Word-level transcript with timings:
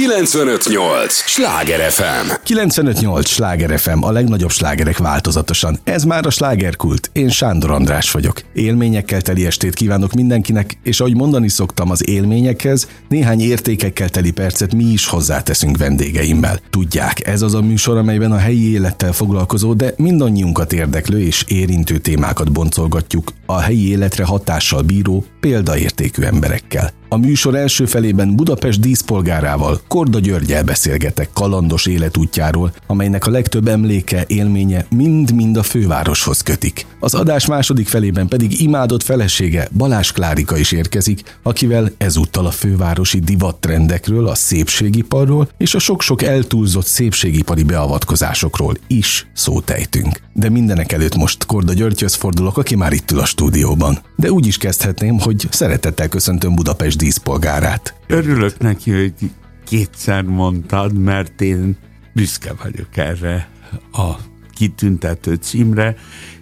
958! 0.00 1.12
Sláger 1.12 1.90
FM! 1.90 2.30
958! 2.42 3.28
Sláger 3.28 3.78
FM, 3.78 4.02
a 4.02 4.10
legnagyobb 4.10 4.50
slágerek 4.50 4.98
változatosan. 4.98 5.78
Ez 5.84 6.04
már 6.04 6.26
a 6.26 6.30
slágerkult. 6.30 7.10
Én 7.12 7.28
Sándor 7.28 7.70
András 7.70 8.10
vagyok. 8.10 8.42
Élményekkel 8.54 9.20
teli 9.20 9.46
estét 9.46 9.74
kívánok 9.74 10.12
mindenkinek, 10.12 10.78
és 10.82 11.00
ahogy 11.00 11.16
mondani 11.16 11.48
szoktam 11.48 11.90
az 11.90 12.08
élményekhez, 12.08 12.88
néhány 13.08 13.40
értékekkel 13.40 14.08
teli 14.08 14.30
percet 14.30 14.74
mi 14.74 14.84
is 14.84 15.06
hozzáteszünk 15.06 15.76
vendégeimmel. 15.76 16.60
Tudják, 16.70 17.26
ez 17.26 17.42
az 17.42 17.54
a 17.54 17.60
műsor, 17.60 17.96
amelyben 17.96 18.32
a 18.32 18.38
helyi 18.38 18.72
élettel 18.72 19.12
foglalkozó, 19.12 19.74
de 19.74 19.94
mindannyiunkat 19.96 20.72
érdeklő 20.72 21.20
és 21.20 21.44
érintő 21.48 21.98
témákat 21.98 22.52
boncolgatjuk 22.52 23.32
a 23.54 23.60
helyi 23.60 23.88
életre 23.88 24.24
hatással 24.24 24.82
bíró, 24.82 25.24
példaértékű 25.40 26.22
emberekkel. 26.22 26.92
A 27.12 27.16
műsor 27.16 27.54
első 27.54 27.84
felében 27.84 28.36
Budapest 28.36 28.80
díszpolgárával, 28.80 29.80
Korda 29.88 30.18
Györgyel 30.18 30.64
beszélgetek 30.64 31.28
kalandos 31.32 31.86
életútjáról, 31.86 32.72
amelynek 32.86 33.26
a 33.26 33.30
legtöbb 33.30 33.68
emléke, 33.68 34.24
élménye 34.26 34.86
mind-mind 34.90 35.56
a 35.56 35.62
fővároshoz 35.62 36.40
kötik. 36.40 36.86
Az 37.00 37.14
adás 37.14 37.46
második 37.46 37.88
felében 37.88 38.28
pedig 38.28 38.60
imádott 38.60 39.02
felesége 39.02 39.68
Balás 39.76 40.12
Klárika 40.12 40.56
is 40.56 40.72
érkezik, 40.72 41.38
akivel 41.42 41.92
ezúttal 41.98 42.46
a 42.46 42.50
fővárosi 42.50 43.18
divattrendekről, 43.18 44.26
a 44.26 44.34
szépségiparról 44.34 45.48
és 45.58 45.74
a 45.74 45.78
sok-sok 45.78 46.22
eltúlzott 46.22 46.86
szépségipari 46.86 47.62
beavatkozásokról 47.62 48.76
is 48.86 49.26
szótejtünk. 49.34 50.20
De 50.32 50.48
mindenek 50.48 50.92
előtt 50.92 51.16
most 51.16 51.44
Korda 51.44 51.72
Györgyhöz 51.72 52.14
fordulok, 52.14 52.58
aki 52.58 52.76
már 52.76 52.92
itt 52.92 53.10
ül 53.10 53.18
a 53.18 53.24
stúdióban. 53.40 53.98
De 54.16 54.32
úgy 54.32 54.46
is 54.46 54.56
kezdhetném, 54.56 55.18
hogy 55.18 55.46
szeretettel 55.50 56.08
köszöntöm 56.08 56.54
Budapest 56.54 56.98
díszpolgárát. 56.98 57.94
Örülök 58.06 58.58
neki, 58.58 58.90
hogy 58.90 59.30
kétszer 59.64 60.22
mondtad, 60.22 60.98
mert 60.98 61.40
én 61.40 61.76
büszke 62.14 62.52
vagyok 62.62 62.96
erre 62.96 63.48
a 63.92 64.10
kitüntető 64.54 65.34
címre, 65.34 65.96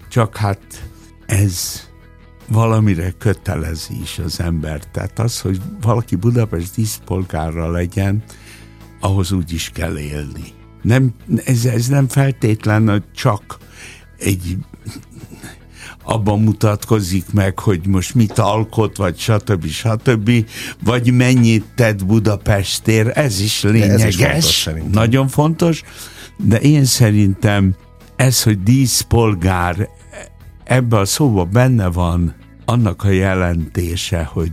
csak 0.08 0.36
hát 0.36 0.60
ez 1.26 1.82
valamire 2.48 3.10
kötelezi 3.10 4.00
is 4.02 4.18
az 4.24 4.40
ember. 4.40 4.80
Tehát 4.92 5.18
az, 5.18 5.40
hogy 5.40 5.60
valaki 5.80 6.16
Budapest 6.16 6.74
díszpolgára 6.74 7.70
legyen, 7.70 8.22
ahhoz 9.00 9.32
úgy 9.32 9.52
is 9.52 9.70
kell 9.74 9.98
élni. 9.98 10.52
Nem, 10.82 11.14
ez, 11.44 11.64
ez 11.64 11.86
nem 11.86 12.08
feltétlenül 12.08 13.04
csak 13.14 13.58
egy 14.18 14.58
abban 16.10 16.42
mutatkozik 16.42 17.32
meg, 17.32 17.58
hogy 17.58 17.86
most 17.86 18.14
mit 18.14 18.38
alkot, 18.38 18.96
vagy 18.96 19.18
stb. 19.18 19.66
stb. 19.66 20.30
Vagy 20.84 21.12
mennyit 21.12 21.64
tett 21.74 22.06
Budapestért, 22.06 23.16
ez 23.16 23.40
is 23.40 23.62
lényeges. 23.62 24.20
Ez 24.20 24.44
is 24.44 24.62
fontos, 24.62 24.92
nagyon 24.92 25.28
fontos, 25.28 25.82
de 26.36 26.60
én 26.60 26.84
szerintem 26.84 27.74
ez, 28.16 28.42
hogy 28.42 28.62
díszpolgár, 28.62 29.88
ebbe 30.64 30.98
a 30.98 31.04
szóba 31.04 31.44
benne 31.44 31.86
van 31.86 32.34
annak 32.64 33.04
a 33.04 33.10
jelentése, 33.10 34.24
hogy 34.24 34.52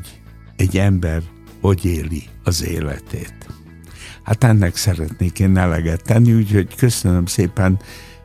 egy 0.56 0.78
ember 0.78 1.22
hogy 1.62 1.86
éli 1.86 2.24
az 2.44 2.68
életét. 2.68 3.36
Hát 4.24 4.44
ennek 4.44 4.76
szeretnék 4.76 5.40
én 5.40 5.58
eleget 5.58 6.04
tenni, 6.04 6.34
úgyhogy 6.34 6.76
köszönöm 6.76 7.26
szépen, 7.26 7.80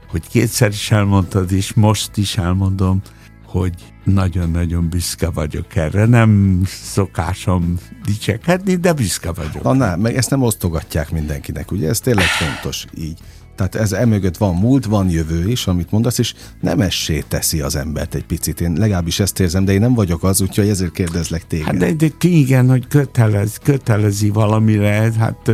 hogy 0.09 0.29
kétszer 0.29 0.69
is 0.69 0.91
elmondtad, 0.91 1.53
és 1.53 1.73
most 1.73 2.17
is 2.17 2.37
elmondom, 2.37 3.03
hogy 3.51 3.75
nagyon-nagyon 4.05 4.89
büszke 4.89 5.31
vagyok 5.31 5.77
erre. 5.77 6.07
Nem 6.07 6.61
szokásom 6.65 7.79
dicsekedni, 8.05 8.75
de 8.75 8.93
büszke 8.93 9.33
vagyok. 9.33 9.63
Na, 9.63 9.73
nem, 9.73 10.01
meg 10.01 10.17
ezt 10.17 10.31
nem 10.31 10.43
osztogatják 10.43 11.11
mindenkinek, 11.11 11.73
ugye? 11.73 11.89
Ez 11.89 12.01
tényleg 12.01 12.25
fontos 12.25 12.87
így. 12.99 13.19
Tehát 13.57 13.75
ez 13.75 13.93
emögött 13.93 14.37
van 14.37 14.55
múlt, 14.55 14.85
van 14.85 15.11
jövő 15.11 15.49
is, 15.49 15.67
amit 15.67 15.91
mondasz, 15.91 16.19
és 16.19 16.35
nem 16.61 16.81
essé 16.81 17.25
teszi 17.29 17.61
az 17.61 17.77
embert 17.77 18.15
egy 18.15 18.25
picit. 18.25 18.61
Én 18.61 18.73
legalábbis 18.73 19.21
ezt 19.21 19.41
érzem, 19.41 19.65
de 19.65 19.73
én 19.73 19.81
nem 19.81 19.95
vagyok 19.95 20.23
az, 20.23 20.41
úgyhogy 20.41 20.69
ezért 20.69 20.93
kérdezlek 20.93 21.47
téged. 21.47 21.67
Hát 21.67 21.77
de, 21.77 21.93
de 21.93 22.29
igen, 22.29 22.69
hogy 22.69 22.87
kötelez, 22.87 23.59
kötelezi 23.63 24.31
valamire, 24.31 25.13
hát 25.19 25.53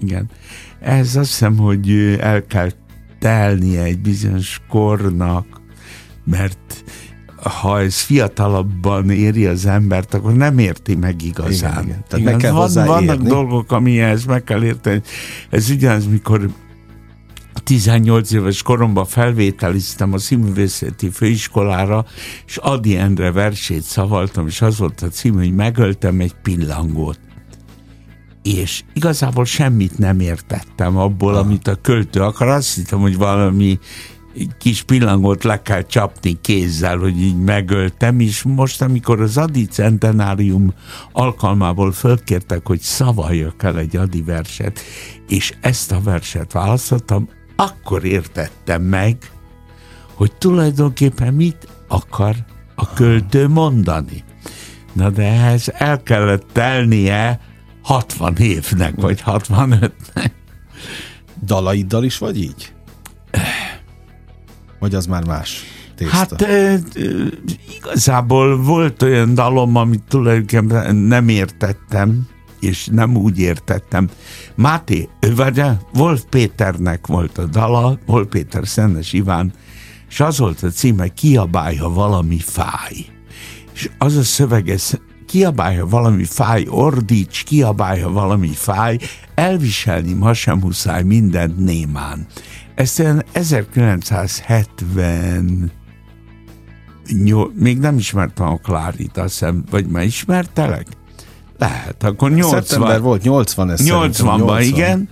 igen. 0.00 0.30
Ez 0.80 1.16
azt 1.16 1.28
hiszem, 1.28 1.56
hogy 1.56 1.90
el 2.20 2.46
kell 2.46 2.70
telnie 3.18 3.82
egy 3.82 3.98
bizonyos 3.98 4.60
kornak, 4.68 5.58
mert 6.24 6.84
ha 7.42 7.80
ez 7.80 8.00
fiatalabban 8.00 9.10
éri 9.10 9.46
az 9.46 9.66
embert, 9.66 10.14
akkor 10.14 10.34
nem 10.34 10.58
érti 10.58 10.94
meg 10.94 11.22
igazán. 11.22 11.72
Igen, 11.72 11.84
igen. 11.84 12.04
Tehát 12.08 12.18
igen, 12.18 12.32
meg 12.32 12.36
kell 12.36 12.52
van, 12.52 12.86
vannak 12.86 13.22
dolgok, 13.22 13.72
amihez 13.72 14.24
meg 14.24 14.44
kell 14.44 14.62
érteni. 14.62 15.02
Ez 15.50 15.70
ugyanaz, 15.70 16.06
mikor 16.06 16.48
18 17.64 18.32
éves 18.32 18.62
koromban 18.62 19.04
felvételiztem 19.04 20.12
a 20.12 20.18
színművészeti 20.18 21.10
főiskolára, 21.10 22.04
és 22.46 22.56
Adi 22.56 22.96
Endre 22.96 23.32
versét 23.32 23.82
szavaltam, 23.82 24.46
és 24.46 24.62
az 24.62 24.78
volt 24.78 25.02
a 25.02 25.08
cím, 25.08 25.34
hogy 25.34 25.54
megöltem 25.54 26.20
egy 26.20 26.34
pillangót. 26.42 27.20
És 28.42 28.82
igazából 28.94 29.44
semmit 29.44 29.98
nem 29.98 30.20
értettem 30.20 30.96
abból, 30.96 31.34
ah. 31.34 31.40
amit 31.40 31.68
a 31.68 31.74
költő 31.74 32.20
akar. 32.20 32.48
Azt 32.48 32.74
hittem, 32.74 32.98
hogy 32.98 33.16
valami 33.16 33.78
kis 34.58 34.82
pillangót 34.82 35.44
le 35.44 35.62
kell 35.62 35.82
csapni 35.82 36.40
kézzel, 36.40 36.96
hogy 36.96 37.20
így 37.20 37.38
megöltem, 37.38 38.20
és 38.20 38.42
most, 38.42 38.82
amikor 38.82 39.20
az 39.20 39.36
Adi 39.36 39.66
Centenárium 39.66 40.74
alkalmából 41.12 41.92
fölkértek, 41.92 42.66
hogy 42.66 42.80
szavaljak 42.80 43.62
el 43.62 43.78
egy 43.78 43.96
Adi 43.96 44.22
verset, 44.22 44.80
és 45.28 45.54
ezt 45.60 45.92
a 45.92 46.00
verset 46.00 46.52
választottam, 46.52 47.28
akkor 47.56 48.04
értettem 48.04 48.82
meg, 48.82 49.16
hogy 50.14 50.32
tulajdonképpen 50.32 51.34
mit 51.34 51.68
akar 51.88 52.36
a 52.74 52.92
költő 52.92 53.48
mondani. 53.48 54.24
Na 54.92 55.10
de 55.10 55.22
ehhez 55.22 55.72
el 55.74 56.02
kellett 56.02 56.46
telnie 56.52 57.40
60 57.82 58.36
évnek, 58.36 58.94
vagy 58.94 59.22
65-nek. 59.26 60.30
Dalaiddal 61.44 62.04
is 62.04 62.18
vagy 62.18 62.38
így? 62.42 62.72
Vagy 64.78 64.94
az 64.94 65.06
már 65.06 65.26
más? 65.26 65.62
Tészta? 65.96 66.16
Hát 66.16 66.42
e, 66.42 66.80
igazából 67.76 68.62
volt 68.62 69.02
olyan 69.02 69.34
dalom, 69.34 69.76
amit 69.76 70.02
tulajdonképpen 70.08 70.96
nem 70.96 71.28
értettem, 71.28 72.28
és 72.60 72.88
nem 72.92 73.16
úgy 73.16 73.38
értettem. 73.38 74.08
Máté, 74.54 75.08
vagy 75.34 75.62
Wolf 75.94 76.24
Péternek 76.30 77.06
volt 77.06 77.38
a 77.38 77.46
dala, 77.46 77.98
Wolf 78.06 78.26
Péter 78.28 78.66
Szennes 78.66 79.12
Iván, 79.12 79.52
és 80.08 80.20
az 80.20 80.38
volt 80.38 80.62
a 80.62 80.68
címe, 80.68 81.08
kiabálja 81.08 81.88
valami 81.88 82.38
fáj. 82.38 83.06
És 83.74 83.90
az 83.98 84.16
a 84.16 84.22
szöveg, 84.22 84.68
kiabálja 85.28 85.86
valami 85.86 86.24
fáj, 86.24 86.66
ordíts, 86.68 87.42
kiabálja 87.42 88.08
valami 88.08 88.50
fáj, 88.54 88.98
elviselni 89.34 90.12
ma 90.12 90.34
sem 90.34 90.58
muszáj 90.58 91.02
mindent 91.02 91.58
némán. 91.58 92.26
Ezt 92.74 93.00
én 93.00 93.22
1970 93.32 95.70
nyol, 97.24 97.52
még 97.54 97.78
nem 97.78 97.96
ismertem 97.96 98.46
a 98.46 98.56
Klárit, 98.56 99.16
azt 99.16 99.38
hiszem, 99.38 99.64
vagy 99.70 99.86
már 99.86 100.04
ismertelek? 100.04 100.86
Lehet, 101.58 102.04
akkor 102.04 102.30
80. 102.30 102.62
Szeptember 102.62 103.00
volt, 103.00 103.22
80 103.22 103.70
ez 103.70 103.80
80-ban, 103.82 104.38
80. 104.38 104.62
igen. 104.62 105.08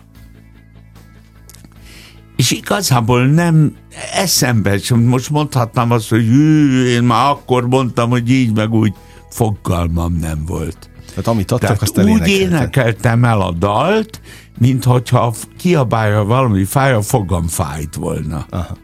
És 2.37 2.51
igazából 2.51 3.27
nem 3.27 3.77
eszembe, 4.15 4.79
sem 4.79 5.01
most 5.01 5.31
mondhatnám 5.31 5.91
azt, 5.91 6.09
hogy 6.09 6.27
hű, 6.27 6.85
én 6.85 7.03
már 7.03 7.31
akkor 7.31 7.69
mondtam, 7.69 8.11
hogy 8.11 8.31
így 8.31 8.55
meg 8.55 8.73
úgy, 8.73 8.95
fogalmam 9.37 10.13
nem 10.13 10.45
volt. 10.47 10.91
Tehát 11.09 11.27
amit 11.27 11.51
adtak, 11.51 11.61
Tehát 11.61 11.83
azt 11.83 11.99
úgy 11.99 12.29
énekeltem 12.29 13.25
el 13.25 13.41
a 13.41 13.53
dalt, 13.53 14.21
mint 14.59 14.85
hogyha 14.85 15.35
kiabálja 15.59 16.25
valami 16.25 16.65
fáj, 16.65 16.93
a 16.93 17.03
fogam 17.03 17.47
fájt 17.47 17.95
volna. 17.95 18.47
Aha. 18.51 18.77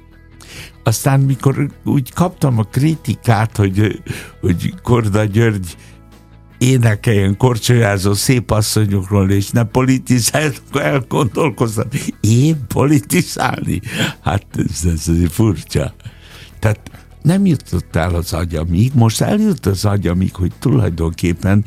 Aztán, 0.85 1.21
mikor 1.21 1.71
úgy 1.85 2.13
kaptam 2.13 2.59
a 2.59 2.63
kritikát, 2.63 3.57
hogy, 3.57 4.03
hogy 4.41 4.75
Korda 4.83 5.25
György 5.25 5.77
énekeljen 6.59 7.37
korcsolyázó 7.37 8.13
szép 8.13 8.51
asszonyokról, 8.51 9.31
és 9.31 9.51
ne 9.51 9.65
politizálj, 9.65 10.51
elgondolkoztam. 10.73 11.89
Én 12.21 12.67
politizálni? 12.67 13.81
Hát 14.21 14.47
ez, 14.57 14.85
ez, 14.85 15.09
ez 15.09 15.31
furcsa. 15.31 15.95
Tehát 16.59 16.91
nem 17.23 17.47
jutott 17.47 17.97
el 17.97 18.15
az 18.15 18.33
agyamig, 18.33 18.91
most 18.95 19.21
eljut 19.21 19.67
az 19.67 19.85
agyamig, 19.85 20.35
hogy 20.35 20.53
tulajdonképpen 20.59 21.65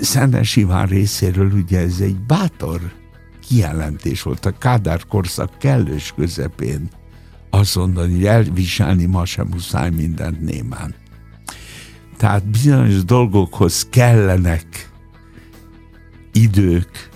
Szennes 0.00 0.56
Iván 0.56 0.86
részéről 0.86 1.52
ugye 1.52 1.78
ez 1.78 2.00
egy 2.00 2.16
bátor 2.16 2.80
kijelentés 3.48 4.22
volt 4.22 4.46
a 4.46 4.58
Kádár 4.58 5.06
korszak 5.06 5.58
kellős 5.58 6.12
közepén 6.16 6.88
azt 7.50 7.76
mondani, 7.76 8.12
hogy 8.12 8.26
elviselni 8.26 9.04
ma 9.04 9.24
sem 9.24 9.46
muszáj 9.46 9.90
mindent 9.90 10.40
némán. 10.40 10.94
Tehát 12.16 12.46
bizonyos 12.46 13.04
dolgokhoz 13.04 13.86
kellenek 13.90 14.90
idők, 16.32 17.08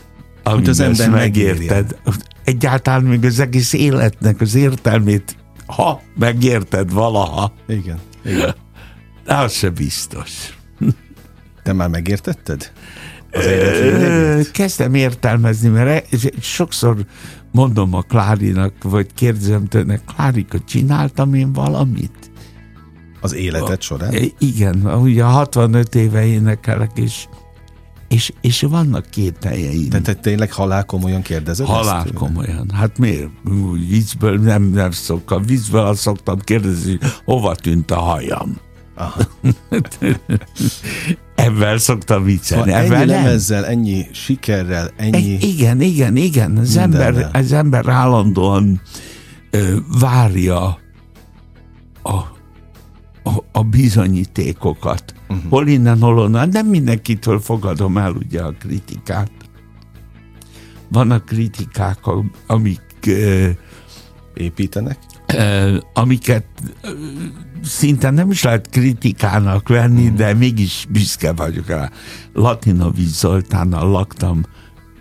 Amit 0.42 0.68
az 0.68 0.80
ember 0.80 1.10
megérted. 1.10 1.98
Egyáltalán 2.44 3.02
még 3.02 3.24
az 3.24 3.38
egész 3.38 3.72
életnek 3.72 4.40
az 4.40 4.54
értelmét, 4.54 5.36
ha 5.68 6.00
megérted 6.18 6.92
valaha. 6.92 7.52
Igen. 7.66 7.98
Igen. 8.24 8.54
Az 9.26 9.52
se 9.52 9.70
biztos. 9.70 10.58
Te 11.62 11.72
már 11.72 11.88
megértetted? 11.88 12.72
Az 13.32 14.50
Kezdem 14.52 14.94
értelmezni, 14.94 15.68
mert 15.68 16.08
sokszor 16.40 16.96
mondom 17.52 17.94
a 17.94 18.02
Klárinak, 18.02 18.72
vagy 18.82 19.06
kérdezem 19.14 19.66
tőle, 19.66 20.00
Klárika, 20.14 20.58
csináltam 20.66 21.34
én 21.34 21.52
valamit? 21.52 22.30
Az 23.20 23.34
életed 23.34 23.82
során? 23.82 24.14
Igen, 24.38 24.86
ugye 24.86 25.22
65 25.22 25.94
éve 25.94 26.24
énekelek, 26.24 26.90
és 26.94 27.26
és, 28.08 28.32
és 28.40 28.62
vannak 28.62 29.10
két 29.10 29.44
helyeim. 29.44 29.88
Tehát 29.88 30.04
te 30.04 30.14
tényleg 30.14 30.52
halál 30.52 30.84
komolyan 30.84 31.22
kérdezed 31.22 31.66
Halál 31.66 32.04
ezt? 32.04 32.14
komolyan. 32.14 32.70
Hát 32.74 32.98
miért? 32.98 33.28
Vízből 33.88 34.38
nem, 34.38 34.62
nem 34.62 34.90
szoktam. 34.90 35.42
Vízből 35.42 35.86
azt 35.86 36.00
szoktam 36.00 36.38
kérdezni, 36.38 36.98
hova 37.24 37.54
tűnt 37.54 37.90
a 37.90 37.98
hajam. 37.98 38.56
Aha. 38.94 39.20
Ebben 41.34 41.78
szoktam 41.78 42.24
viccelni. 42.24 42.72
Ha 42.72 42.78
ennyi 42.78 43.06
lemezzel, 43.06 43.66
ennyi 43.66 44.06
sikerrel, 44.12 44.90
ennyi... 44.96 45.16
Egy, 45.16 45.42
igen, 45.42 45.80
igen, 45.80 46.16
igen. 46.16 46.56
Az 46.56 46.76
ember, 46.76 47.30
az 47.32 47.52
ember 47.52 47.88
állandóan 47.88 48.80
ö, 49.50 49.76
várja 50.00 50.78
a, 52.02 52.37
a, 53.52 53.62
bizonyítékokat. 53.62 55.14
Uh-huh. 55.28 55.50
Hol 55.50 55.66
innen, 55.66 56.00
hol 56.00 56.18
onnan. 56.18 56.48
Nem 56.48 56.66
mindenkitől 56.66 57.40
fogadom 57.40 57.96
el 57.96 58.12
ugye 58.12 58.42
a 58.42 58.54
kritikát. 58.58 59.30
Vannak 60.88 61.24
kritikák, 61.24 61.98
amik... 62.46 62.80
Ö, 63.06 63.48
Építenek? 64.34 64.98
amiket 65.92 66.46
szinte 67.62 68.10
nem 68.10 68.30
is 68.30 68.42
lehet 68.42 68.68
kritikának 68.70 69.68
venni, 69.68 70.08
mm. 70.08 70.14
de 70.14 70.34
mégis 70.34 70.86
büszke 70.88 71.32
vagyok 71.32 71.66
rá. 71.66 71.90
Latinovics 72.32 73.08
Zoltánnal 73.08 73.90
laktam 73.90 74.44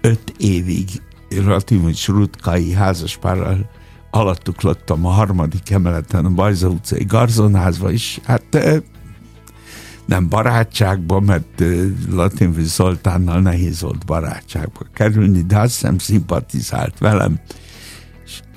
öt 0.01 0.33
évig, 0.37 0.89
Latinovics 1.29 2.07
Rutkai 2.07 2.71
házaspárral 2.71 3.69
alattuk 4.11 4.61
laktam 4.61 5.05
a 5.05 5.09
harmadik 5.09 5.69
emeleten, 5.69 6.25
a 6.25 6.29
Bajza 6.29 6.67
utcai 6.67 7.03
garzonházba 7.03 7.91
is. 7.91 8.19
Hát 8.23 8.57
nem 10.05 10.29
barátságban, 10.29 11.23
mert 11.23 11.63
Latinovics 12.11 12.67
Zoltánnal 12.67 13.41
nehéz 13.41 13.81
volt 13.81 14.05
barátságba 14.05 14.79
kerülni, 14.93 15.41
de 15.41 15.57
azt 15.57 15.73
hiszem 15.73 15.97
szimpatizált 15.97 16.97
velem 16.97 17.39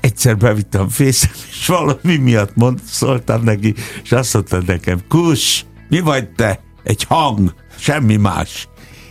egyszer 0.00 0.36
bevittem 0.36 0.88
fészem, 0.88 1.30
és 1.50 1.66
valami 1.66 2.16
miatt 2.16 2.54
mond, 2.56 2.80
szóltam 2.84 3.42
neki, 3.42 3.74
és 4.02 4.12
azt 4.12 4.34
mondta 4.34 4.62
nekem, 4.66 5.00
kus, 5.08 5.64
mi 5.88 6.00
vagy 6.00 6.30
te? 6.30 6.60
Egy 6.82 7.02
hang, 7.02 7.54
semmi 7.78 8.16
más. 8.16 8.68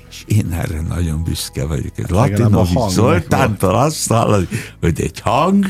És 0.09 0.24
én 0.25 0.51
erre 0.51 0.81
nagyon 0.81 1.24
büszke 1.24 1.65
vagyok. 1.65 1.97
Hát 1.97 2.09
Latinovics 2.09 2.89
Zoltántól 2.89 3.75
azt 3.75 4.07
hallani, 4.07 4.47
hogy 4.80 5.01
egy 5.01 5.19
hang, 5.19 5.65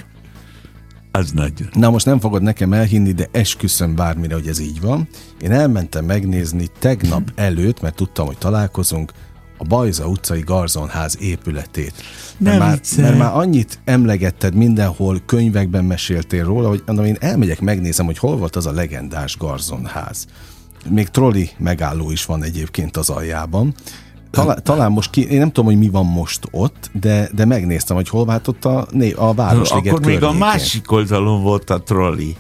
az 1.12 1.32
nagyon. 1.32 1.70
Na 1.74 1.90
most 1.90 2.06
nem 2.06 2.20
fogod 2.20 2.42
nekem 2.42 2.74
elhinni, 2.74 3.12
de 3.12 3.28
esküszöm 3.32 3.96
bármire, 3.96 4.34
hogy 4.34 4.48
ez 4.48 4.60
így 4.60 4.82
van. 4.82 5.08
Én 5.42 5.52
elmentem 5.52 6.06
megnézni 6.06 6.68
tegnap 6.80 7.32
előtt, 7.36 7.82
mert 7.82 7.96
tudtam, 7.96 8.26
hogy 8.26 8.38
találkozunk, 8.38 9.12
a 9.62 9.64
Bajza 9.64 10.08
utcai 10.08 10.42
garzonház 10.42 11.18
épületét. 11.20 11.94
Mert 12.38 12.60
már, 12.60 12.80
mert 12.98 13.18
már 13.18 13.36
annyit 13.36 13.80
emlegetted 13.86 14.54
mindenhol, 14.56 15.22
könyvekben 15.26 15.86
meséltél 15.86 16.44
róla, 16.44 16.68
hogy 16.68 16.84
mondom, 16.86 17.06
én 17.06 17.18
elmegyek, 17.20 17.62
megnézem, 17.62 18.06
hogy 18.06 18.18
hol 18.18 18.38
volt 18.38 18.56
az 18.56 18.66
a 18.66 18.72
legendás 18.72 19.38
garzonház. 19.38 20.26
Még 20.90 21.08
trolli 21.08 21.50
megálló 21.58 22.12
is 22.12 22.26
van 22.26 22.44
egyébként 22.44 22.98
az 22.98 23.10
aljában. 23.10 23.74
Talán, 24.32 24.60
talán 24.64 24.92
most 24.92 25.10
ki, 25.10 25.32
én 25.32 25.40
nem 25.40 25.48
tudom, 25.48 25.66
hogy 25.66 25.78
mi 25.78 25.90
van 25.90 26.06
most 26.06 26.48
ott, 26.52 26.90
de, 26.94 27.30
de 27.36 27.46
megnéztem, 27.46 27.96
hogy 27.96 28.10
hol 28.10 28.26
vált 28.26 28.48
ott 28.48 28.66
a, 28.66 28.88
a 29.16 29.34
Városliget 29.34 29.94
Akkor 29.94 30.06
még 30.06 30.24
a 30.24 30.32
másik 30.32 30.92
oldalon 30.92 31.44
volt 31.44 31.70
a 31.70 31.82
trolli. 31.82 32.36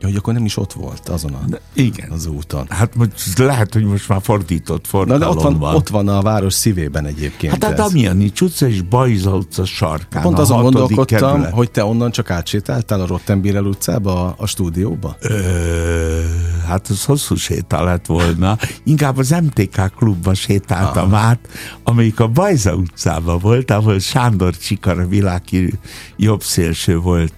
Ja, 0.00 0.06
hogy 0.06 0.16
akkor 0.16 0.32
nem 0.32 0.44
is 0.44 0.56
ott 0.56 0.72
volt 0.72 1.08
azon 1.08 1.32
a, 1.32 1.40
de, 1.46 1.60
igen. 1.72 2.10
az 2.10 2.26
úton. 2.26 2.66
Hát 2.68 2.94
most 2.94 3.38
lehet, 3.38 3.72
hogy 3.72 3.84
most 3.84 4.08
már 4.08 4.20
fordított 4.22 4.86
forgalom 4.86 5.18
Na, 5.20 5.24
de 5.24 5.30
ott 5.30 5.42
van, 5.42 5.58
van. 5.58 5.74
Ott 5.74 5.88
van 5.88 6.08
a 6.08 6.22
város 6.22 6.52
szívében 6.52 7.06
egyébként. 7.06 7.52
Hát 7.52 7.64
a 7.64 7.74
Damianics 7.74 8.40
utca 8.40 8.66
és 8.68 8.82
Bajza 8.82 9.36
utca 9.36 9.64
sarkán. 9.64 10.22
Pont 10.22 10.38
azon 10.38 10.62
gondolkodtam, 10.62 11.30
kerület. 11.30 11.52
hogy 11.52 11.70
te 11.70 11.84
onnan 11.84 12.10
csak 12.10 12.30
átsétáltál 12.30 13.00
a 13.00 13.06
Rottenbirel 13.06 13.64
utcába, 13.64 14.24
a, 14.24 14.34
a 14.38 14.46
stúdióba? 14.46 15.16
Ö, 15.20 16.20
hát 16.66 16.88
az 16.88 17.04
hosszú 17.04 17.34
sétál 17.34 17.84
lett 17.84 18.06
volna. 18.06 18.58
Inkább 18.84 19.18
az 19.18 19.30
MTK 19.30 19.92
klubba 19.96 20.34
sétáltam 20.34 21.12
ah. 21.12 21.24
át, 21.24 21.48
amelyik 21.82 22.20
a 22.20 22.28
Bajza 22.28 22.74
utcában 22.74 23.38
volt, 23.38 23.70
ahol 23.70 23.98
Sándor 23.98 24.56
Csikar, 24.56 24.98
a 24.98 25.06
világi 25.06 25.72
jobb 26.16 26.42
szélső 26.42 26.98
volt 26.98 27.32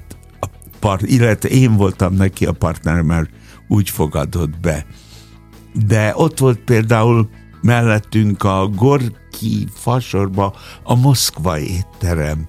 part, 0.79 1.03
illetve 1.03 1.49
én 1.49 1.77
voltam 1.77 2.15
neki 2.15 2.47
a 2.47 2.53
partner, 2.53 3.03
mert 3.03 3.31
úgy 3.69 3.91
fogadott 3.91 4.61
be. 4.61 4.87
De 5.87 6.13
ott 6.15 6.39
volt 6.39 6.59
például 6.59 7.29
mellettünk 7.63 8.43
a 8.43 8.69
Gorki 8.69 9.69
fasorba 9.75 10.55
a 10.83 10.95
Moszkva 10.95 11.59
étterem, 11.59 12.47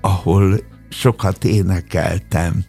ahol 0.00 0.60
sokat 0.88 1.44
énekeltem. 1.44 2.64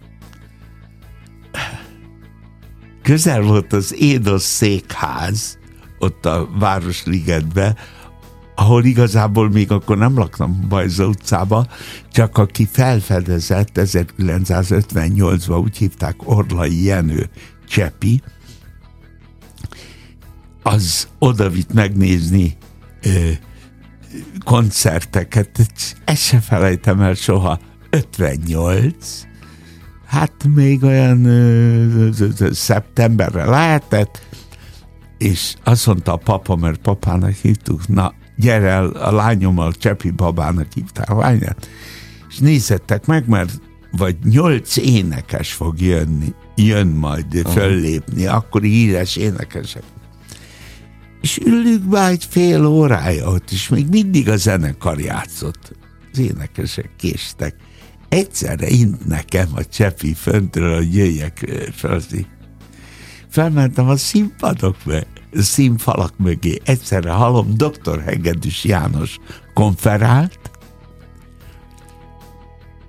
Közel 3.08 3.42
volt 3.42 3.74
az 3.74 3.96
Édos 3.98 4.42
székház, 4.42 5.58
ott 6.00 6.26
a 6.26 6.50
Városligetbe, 6.60 7.76
ahol 8.56 8.86
igazából 8.86 9.50
még 9.50 9.72
akkor 9.72 9.98
nem 9.98 10.18
laktam 10.18 10.66
Bajza 10.70 11.08
utcába, 11.08 11.68
csak 12.12 12.38
aki 12.38 12.68
felfedezett 12.72 13.70
1958-ban, 13.74 15.62
úgy 15.62 15.78
hívták 15.78 16.16
Orlai 16.24 16.84
Jenő 16.84 17.30
Csepi, 17.68 18.22
az 20.64 21.08
odavitt 21.20 21.74
megnézni 21.74 22.58
ö, 23.02 23.30
koncerteket, 24.44 25.72
ezt 26.06 26.24
se 26.24 26.40
felejtem 26.40 27.02
el 27.02 27.14
soha, 27.14 27.60
58, 27.90 29.28
hát 30.08 30.34
még 30.56 30.84
olyan 30.84 31.26
ö, 31.26 32.10
ö, 32.20 32.28
ö, 32.40 32.52
szeptemberre 32.52 33.46
lehetett, 33.46 34.22
és 35.18 35.56
azt 35.64 35.86
mondta 35.86 36.14
a 36.14 36.18
papa, 36.18 36.56
mert 36.56 36.80
papának 36.80 37.34
hívtuk, 37.34 37.88
na 37.88 38.14
gyere 38.36 38.68
el, 38.68 38.88
a 38.88 39.12
lányommal 39.12 39.74
Csepi 39.74 40.12
babának 40.12 40.68
hívták 40.74 41.10
a 41.10 41.18
lányát, 41.18 41.70
és 42.30 42.38
nézzettek 42.38 43.06
meg, 43.06 43.28
mert 43.28 43.60
vagy 43.92 44.18
nyolc 44.24 44.78
énekes 44.78 45.54
fog 45.54 45.82
jönni, 45.82 46.34
jön 46.56 46.88
majd 46.88 47.42
föllépni, 47.46 48.26
akkor 48.26 48.62
híres 48.62 49.16
énekesek. 49.16 49.84
És 51.22 51.38
ülünk 51.38 51.90
már 51.90 52.12
egy 52.12 52.26
fél 52.30 52.66
órája 52.66 53.30
ott, 53.30 53.52
és 53.52 53.70
még 53.70 53.88
mindig 53.88 54.30
a 54.30 54.36
zenekar 54.36 55.00
játszott. 55.00 55.76
Az 56.12 56.20
énekesek 56.20 56.90
késtek. 56.98 57.56
Egyszerre 58.10 58.68
int 58.68 59.08
nekem 59.08 59.48
a 59.56 59.66
Csepi 59.66 60.14
föntről, 60.14 60.76
hogy 60.76 60.96
jöjjek 60.96 61.50
fel. 61.74 62.02
Felmentem 63.30 63.88
a 63.88 63.96
színpadokba, 63.96 65.00
színfalak 65.34 66.14
mögé. 66.18 66.60
Egyszerre 66.66 67.12
hallom, 67.12 67.54
dr. 67.58 68.02
Hegedűs 68.02 68.64
János 68.64 69.18
konferált, 69.54 70.40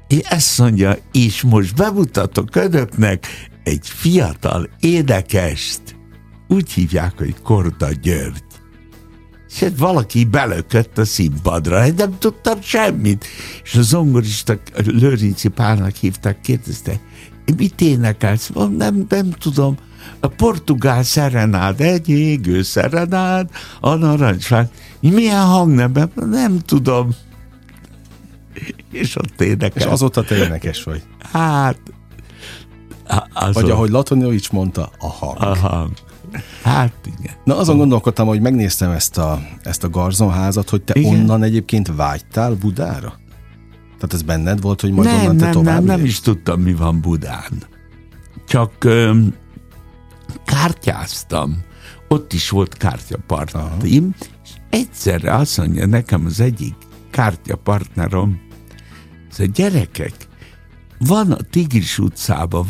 és 0.09 0.19
ezt 0.19 0.59
mondja, 0.59 0.97
és 1.13 1.43
most 1.43 1.77
bemutatok 1.77 2.57
önöknek 2.57 3.27
egy 3.63 3.89
fiatal 3.89 4.69
édekest, 4.81 5.81
úgy 6.49 6.73
hívják, 6.73 7.19
hogy 7.19 7.35
Korda 7.43 7.89
György. 7.93 8.48
És 9.51 9.59
hát 9.59 9.79
valaki 9.79 10.25
belökött 10.25 10.99
a 10.99 11.05
színpadra, 11.05 11.79
hát 11.79 11.97
nem 11.97 12.19
tudtam 12.19 12.59
semmit. 12.63 13.25
És 13.65 13.75
a 13.75 13.83
zongorista 13.83 14.59
Lőrinci 14.85 15.49
Pálnak 15.49 15.95
hívták, 15.95 16.41
kérdezte, 16.41 17.01
mit 17.57 17.81
énekelsz? 17.81 18.49
Mondom, 18.55 18.77
nem, 18.77 19.07
nem 19.09 19.31
tudom 19.31 19.77
a 20.21 20.29
portugál 20.29 21.03
szerenád, 21.03 21.81
egy 21.81 22.09
égő 22.09 22.63
szerenád, 22.63 23.51
a 23.81 23.95
narancsfák. 23.95 24.73
Milyen 25.01 25.45
hangnemben? 25.45 26.11
Nem 26.15 26.59
tudom. 26.59 27.15
És 28.93 29.17
ott 29.17 29.41
énekel. 29.41 29.83
És 29.83 29.85
azóta 29.85 30.23
te 30.23 30.37
énekes 30.37 30.83
vagy. 30.83 31.03
Hát... 31.33 31.81
Azon. 33.33 33.53
Vagy 33.53 33.71
ahogy 33.71 33.91
Latoniewicz 33.91 34.49
mondta, 34.49 34.91
a 34.99 35.09
hang. 35.09 35.37
A 35.43 35.57
hang. 35.57 35.93
Hát 36.63 36.93
igen. 37.19 37.35
Na 37.45 37.57
azon 37.57 37.77
gondolkodtam, 37.77 38.27
hogy 38.27 38.41
megnéztem 38.41 38.91
ezt 38.91 39.19
a, 39.19 39.41
ezt 39.63 39.85
a 39.85 39.91
garzonházat, 39.91 40.71
hogy 40.71 40.83
te 40.83 40.99
igen. 40.99 41.15
onnan 41.15 41.43
egyébként 41.43 41.93
vágytál 41.97 42.55
Budára? 42.55 43.19
Tehát 43.99 44.13
ez 44.13 44.23
benned 44.23 44.61
volt, 44.61 44.81
hogy 44.81 44.93
majd 44.93 45.09
nem, 45.09 45.21
onnan 45.21 45.37
te 45.37 45.45
nem, 45.45 45.53
tovább 45.53 45.85
nem, 45.85 45.97
nem 45.97 46.05
is 46.05 46.21
tudtam, 46.21 46.61
mi 46.61 46.75
van 46.75 47.01
Budán. 47.01 47.63
Csak 48.47 48.85
öm, 48.85 49.35
kártyáztam. 50.45 51.67
Ott 52.09 52.33
is 52.33 52.51
volt 52.51 52.75
kártyapartim, 52.75 54.15
és 54.45 54.51
egyszerre 54.71 55.35
azt 55.35 55.59
mondja 55.59 55.87
nekem 55.87 56.25
az 56.25 56.41
egyik 56.41 56.75
kártyapartnerom, 57.11 58.41
hogy 59.37 59.51
gyerekek, 59.51 60.15
van 60.99 61.33
a 61.33 61.37
Tigris 61.51 61.99
utcában, 61.99 62.67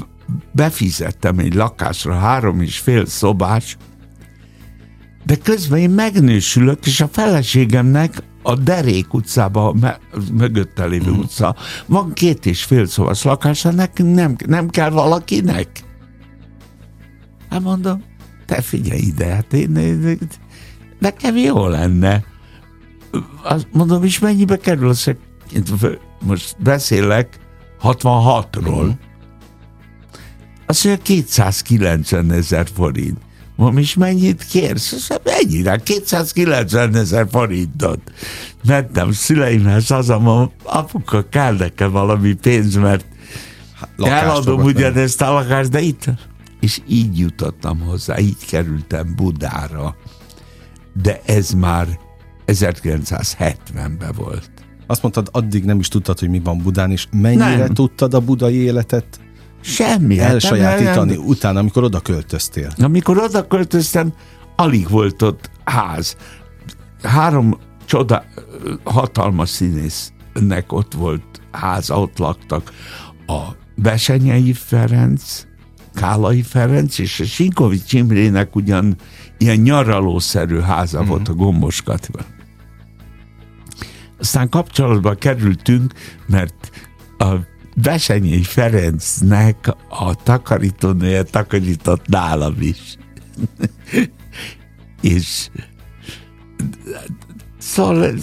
befizettem 0.52 1.38
egy 1.38 1.54
lakásra 1.54 2.14
három 2.14 2.60
és 2.60 2.78
fél 2.78 3.06
szobás, 3.06 3.76
de 5.24 5.36
közben 5.36 5.78
én 5.78 5.90
megnősülök, 5.90 6.86
és 6.86 7.00
a 7.00 7.08
feleségemnek 7.08 8.22
a 8.42 8.54
Derék 8.54 9.14
utcában, 9.14 9.76
me, 9.80 9.98
mögötte 10.32 10.86
lévő 10.86 11.10
utca, 11.10 11.56
van 11.86 12.12
két 12.12 12.46
és 12.46 12.64
fél 12.64 12.86
szobás 12.86 13.22
lakása, 13.22 13.70
nekünk 13.70 14.14
nem, 14.14 14.36
nem 14.46 14.68
kell 14.68 14.90
valakinek. 14.90 15.68
Hát 17.50 17.62
mondom, 17.62 18.04
te 18.46 18.62
figyelj 18.62 19.00
ide, 19.00 19.26
hát 19.26 19.52
én, 19.52 19.76
én, 19.76 20.18
nekem 20.98 21.36
jó 21.36 21.66
lenne. 21.66 22.24
Azt 23.42 23.68
mondom, 23.72 24.04
és 24.04 24.18
mennyibe 24.18 24.56
kerül 24.56 24.88
az, 24.88 25.14
most 26.20 26.56
beszélek 26.62 27.38
66-ról. 27.82 28.92
Azt 30.68 30.84
mondja, 30.84 31.02
290 31.02 32.32
ezer 32.32 32.66
forint. 32.74 33.18
Mondom, 33.56 33.78
és 33.78 33.94
mennyit 33.94 34.44
kérsz? 34.44 35.08
Mondja, 35.08 35.32
ennyire, 35.32 35.76
290 35.76 36.94
ezer 36.94 37.26
forintot. 37.30 38.00
Mentem 38.64 39.12
szüleimhez, 39.12 39.86
haza, 39.86 40.18
mondom, 40.18 40.50
apuka, 40.62 41.28
kell 41.28 41.56
nekem 41.56 41.90
valami 41.90 42.32
pénz, 42.32 42.74
mert 42.74 43.04
Lakást 43.96 44.22
eladom 44.22 44.62
ugyanezt 44.62 45.22
a 45.22 45.32
lakást, 45.32 45.70
de 45.70 45.80
itt... 45.80 46.04
És 46.60 46.80
így 46.86 47.18
jutottam 47.18 47.80
hozzá, 47.80 48.18
így 48.18 48.46
kerültem 48.46 49.14
Budára. 49.16 49.96
De 51.02 51.20
ez 51.26 51.50
már 51.50 51.98
1970-ben 52.46 54.12
volt. 54.16 54.50
Azt 54.86 55.02
mondtad, 55.02 55.28
addig 55.32 55.64
nem 55.64 55.78
is 55.78 55.88
tudtad, 55.88 56.18
hogy 56.18 56.28
mi 56.28 56.40
van 56.44 56.58
Budán, 56.58 56.90
és 56.90 57.06
mennyire 57.10 57.56
Nem. 57.56 57.74
tudtad 57.74 58.14
a 58.14 58.20
budai 58.20 58.54
életet 58.54 59.20
Semmi. 59.60 60.18
hát 60.18 60.30
elsajátítani 60.30 61.14
nem- 61.14 61.26
utána, 61.26 61.58
amikor 61.58 61.82
oda 61.82 62.00
költöztél? 62.00 62.72
Amikor 62.76 63.18
oda 63.18 63.46
költöztem, 63.46 64.12
alig 64.56 64.88
volt 64.88 65.22
ott 65.22 65.50
ház. 65.64 66.16
Három 67.02 67.58
csoda, 67.84 68.24
hatalmas 68.84 69.48
színésznek 69.48 70.72
ott 70.72 70.94
volt 70.94 71.22
háza, 71.50 72.00
ott 72.00 72.18
laktak 72.18 72.72
a 73.26 73.40
Besenyei 73.74 74.52
Ferenc, 74.52 75.46
Kálai 75.94 76.42
Ferenc 76.42 76.98
és 76.98 77.20
a 77.20 77.24
Sinkovics 77.24 77.92
Imrének 77.92 78.56
ugyan 78.56 78.96
ilyen 79.38 79.56
nyaralószerű 79.56 80.58
háza 80.58 81.02
mm. 81.02 81.06
volt 81.06 81.28
a 81.28 81.34
Gomboskatban. 81.34 82.24
Aztán 84.18 84.48
kapcsolatba 84.48 85.14
kerültünk, 85.14 85.92
mert 86.26 86.70
a 87.18 87.34
Besenyei 87.82 88.42
Ferencnek 88.42 89.74
a 89.88 90.14
takarítónője 90.14 91.22
takarított 91.22 92.06
nálam 92.06 92.54
is. 92.60 92.96
és 95.00 95.48
szóval 97.58 98.14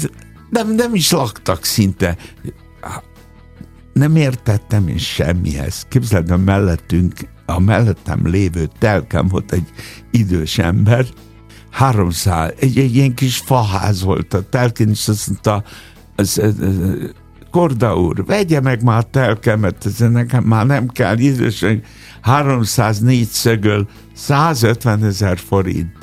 nem, 0.49 0.75
nem 0.75 0.95
is 0.95 1.11
laktak 1.11 1.63
szinte. 1.63 2.17
Nem 3.93 4.15
értettem 4.15 4.87
én 4.87 4.97
semmihez. 4.97 5.85
Képzeld, 5.89 6.31
a 6.31 6.37
mellettünk, 6.37 7.13
a 7.45 7.59
mellettem 7.59 8.27
lévő 8.27 8.69
telkem 8.79 9.27
volt 9.27 9.51
egy 9.51 9.67
idős 10.11 10.57
ember, 10.57 11.05
háromszál, 11.69 12.53
egy, 12.59 12.79
egy 12.79 12.95
ilyen 12.95 13.13
kis 13.13 13.37
faház 13.37 14.01
volt 14.01 14.33
a 14.33 14.49
telkén, 14.49 14.89
és 14.89 15.07
azt 15.07 15.27
mondta, 15.27 15.63
az, 16.15 16.37
az, 16.37 16.59
az, 16.59 17.13
Korda 17.55 17.95
úr, 17.95 18.25
vegye 18.25 18.61
meg 18.61 18.83
már 18.83 18.97
a 18.97 19.01
telkemet, 19.01 19.85
ez 19.85 19.97
nekem 19.97 20.43
már 20.43 20.65
nem 20.65 20.87
kell, 20.87 21.17
idősen 21.17 21.83
304 22.21 23.27
szögöl, 23.27 23.87
150 24.13 25.03
ezer 25.03 25.37
forint. 25.37 25.97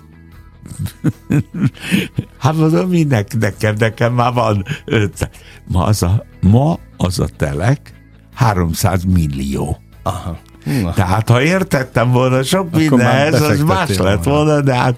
hát 2.38 2.56
mondom, 2.56 2.88
minek 2.88 3.38
nekem, 3.38 3.74
nekem 3.78 4.12
már 4.12 4.32
van 4.32 4.64
500. 4.84 5.28
Ma 5.66 5.84
az 5.84 6.02
a, 6.02 6.24
ma 6.40 6.78
az 6.96 7.18
a 7.18 7.26
telek 7.36 7.92
300 8.34 9.04
millió. 9.04 9.76
Aha. 10.02 10.38
Na, 10.82 10.92
Tehát 10.92 11.28
ha 11.28 11.42
értettem 11.42 12.10
volna 12.10 12.42
sok 12.42 12.76
mindenhez, 12.76 13.42
az 13.42 13.62
más 13.62 13.96
lett 13.96 14.24
volna. 14.24 14.60
de 14.60 14.74
hát 14.74 14.96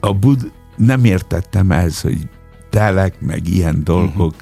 a 0.00 0.12
bud 0.12 0.52
nem 0.76 1.04
értettem 1.04 1.70
ez, 1.70 2.00
hogy 2.00 2.28
telek, 2.70 3.20
meg 3.20 3.48
ilyen 3.48 3.84
dolgok. 3.84 4.34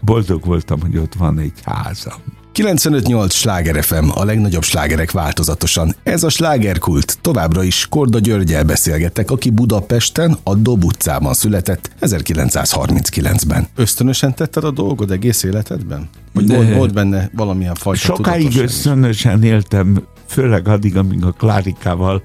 Boldog 0.00 0.44
voltam, 0.44 0.80
hogy 0.80 0.96
ott 0.96 1.14
van 1.14 1.38
egy 1.38 1.52
házam. 1.64 2.22
95.8 2.56 3.30
Sláger 3.30 3.84
FM, 3.84 4.08
a 4.14 4.24
legnagyobb 4.24 4.62
slágerek 4.62 5.10
változatosan. 5.10 5.94
Ez 6.02 6.22
a 6.22 6.28
slágerkult. 6.28 7.18
Továbbra 7.20 7.62
is 7.62 7.86
Korda 7.90 8.18
Györgyel 8.18 8.64
beszélgetek, 8.64 9.30
aki 9.30 9.50
Budapesten, 9.50 10.36
a 10.42 10.54
Dob 10.54 10.84
utcában 10.84 11.34
született 11.34 11.90
1939-ben. 12.00 13.66
Ösztönösen 13.74 14.34
tetted 14.34 14.64
a 14.64 14.70
dolgod 14.70 15.10
egész 15.10 15.42
életedben? 15.42 16.08
Vagy 16.32 16.48
volt, 16.48 16.74
volt 16.74 16.92
benne 16.92 17.30
valamilyen 17.34 17.74
fajta 17.74 18.00
Sokáig 18.00 18.56
ösztönösen 18.56 19.42
éltem, 19.42 20.02
főleg 20.26 20.68
addig, 20.68 20.96
amíg 20.96 21.24
a 21.24 21.30
Klárikával 21.30 22.22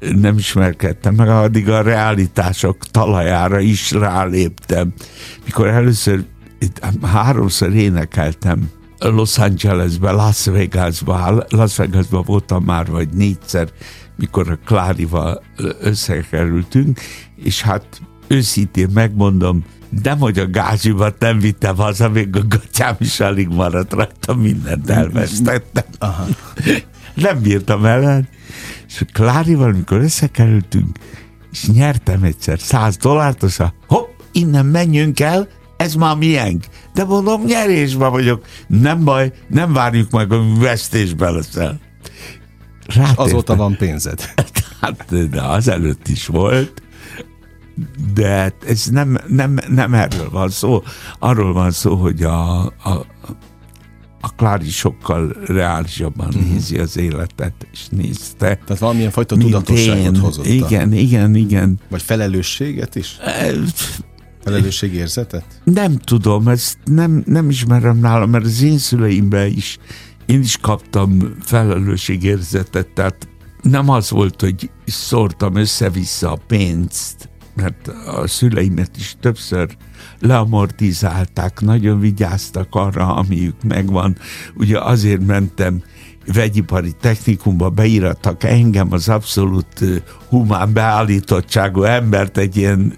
nem 0.00 0.38
ismerkedtem 0.38 1.14
meg, 1.14 1.28
addig 1.28 1.68
a 1.68 1.82
realitások 1.82 2.86
talajára 2.90 3.60
is 3.60 3.90
ráléptem. 3.90 4.92
Mikor 5.44 5.66
először 5.66 6.24
itt 6.62 6.80
háromszor 7.02 7.74
énekeltem 7.74 8.70
Los 8.98 9.38
Angelesbe, 9.38 10.10
Las 10.10 10.44
Vegasba, 10.44 11.44
Las 11.48 11.76
Vegasba 11.76 12.22
voltam 12.22 12.64
már, 12.64 12.90
vagy 12.90 13.08
négyszer, 13.08 13.68
mikor 14.16 14.50
a 14.50 14.58
Klárival 14.64 15.42
összekerültünk, 15.80 17.00
és 17.36 17.62
hát 17.62 18.00
őszintén 18.28 18.88
megmondom, 18.94 19.64
nem, 20.02 20.18
hogy 20.18 20.38
a 20.38 20.46
gázsimat 20.46 21.18
nem 21.18 21.38
vittem 21.38 21.76
haza, 21.76 22.08
még 22.08 22.36
a 22.36 22.46
gatyám 22.48 22.96
is 22.98 23.20
alig 23.20 23.48
maradt 23.48 23.92
rajta, 23.92 24.34
mindent 24.34 24.90
elvesztettem. 24.90 25.84
Aha. 25.98 26.26
Nem 27.14 27.40
bírtam 27.40 27.84
ellen. 27.84 28.28
És 28.88 29.00
a 29.00 29.04
Klárival, 29.12 29.72
mikor 29.72 30.00
összekerültünk, 30.00 30.98
és 31.52 31.66
nyertem 31.66 32.22
egyszer 32.22 32.58
100 32.58 32.96
dollárt, 32.96 33.42
az 33.42 33.60
a 33.60 33.74
hopp, 33.86 34.08
innen 34.32 34.66
menjünk 34.66 35.20
el, 35.20 35.48
ez 35.82 35.94
már 35.94 36.16
miénk. 36.16 36.64
De 36.94 37.04
mondom, 37.04 37.44
nyerésben 37.44 38.10
vagyok. 38.10 38.44
Nem 38.66 39.04
baj, 39.04 39.32
nem 39.48 39.72
várjuk 39.72 40.10
meg, 40.10 40.30
hogy 40.30 40.58
vesztésben 40.58 41.34
leszel. 41.34 41.80
Rátértem. 42.86 43.24
Azóta 43.24 43.56
van 43.56 43.76
pénzed. 43.76 44.20
Hát, 44.80 45.28
de 45.30 45.42
az 45.42 45.68
előtt 45.68 46.08
is 46.08 46.26
volt, 46.26 46.82
de 48.14 48.28
hát 48.28 48.54
ez 48.66 48.86
nem, 48.86 49.18
nem, 49.26 49.58
nem 49.68 49.94
erről 49.94 50.30
van 50.30 50.48
szó. 50.48 50.82
Arról 51.18 51.52
van 51.52 51.70
szó, 51.70 51.94
hogy 51.94 52.22
a, 52.22 52.60
a, 52.64 53.06
a 54.20 54.28
Klári 54.36 54.70
sokkal 54.70 55.36
reálisabban 55.46 56.26
uh-huh. 56.26 56.42
nézi 56.44 56.78
az 56.78 56.96
életet, 56.96 57.66
és 57.72 57.80
nézte. 57.90 58.54
Tehát 58.54 58.78
valamilyen 58.78 59.10
fajta 59.10 59.36
tudatosságot 59.36 60.14
én. 60.14 60.16
hozott. 60.16 60.46
Igen, 60.46 60.92
igen, 60.92 61.34
igen. 61.34 61.78
Vagy 61.90 62.02
felelősséget 62.02 62.94
is? 62.94 63.16
Felelősségérzetet? 64.44 65.44
Nem 65.64 65.96
tudom, 65.96 66.48
ezt 66.48 66.78
nem, 66.84 67.22
nem 67.26 67.50
ismerem 67.50 67.98
nálam, 67.98 68.30
mert 68.30 68.44
az 68.44 68.62
én 68.62 68.78
szüleimben 68.78 69.46
is 69.46 69.78
én 70.26 70.40
is 70.40 70.56
kaptam 70.56 71.34
felelősségérzetet, 71.40 72.88
tehát 72.88 73.28
nem 73.62 73.88
az 73.88 74.10
volt, 74.10 74.40
hogy 74.40 74.70
szórtam 74.84 75.54
össze-vissza 75.54 76.32
a 76.32 76.38
pénzt, 76.46 77.28
mert 77.54 77.88
a 78.06 78.26
szüleimet 78.26 78.96
is 78.96 79.16
többször 79.20 79.76
leamortizálták, 80.20 81.60
nagyon 81.60 82.00
vigyáztak 82.00 82.68
arra, 82.70 83.14
amiük 83.14 83.62
megvan. 83.62 84.16
Ugye 84.54 84.80
azért 84.80 85.26
mentem 85.26 85.82
vegyipari 86.26 86.92
technikumba, 87.00 87.70
beírattak 87.70 88.42
engem 88.44 88.92
az 88.92 89.08
abszolút 89.08 89.80
ö, 89.80 89.96
humán 90.28 90.72
beállítottságú 90.72 91.82
embert, 91.82 92.38
egy 92.38 92.56
ilyen 92.56 92.94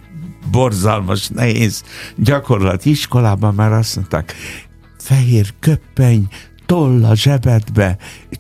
borzalmas, 0.50 1.28
nehéz 1.28 1.82
gyakorlati 2.16 2.90
iskolában, 2.90 3.54
mert 3.54 3.72
azt 3.72 3.96
mondták, 3.96 4.34
fehér 4.98 5.54
köppeny, 5.60 6.28
toll 6.66 7.04
a 7.04 7.14
zsebedbe, 7.14 7.96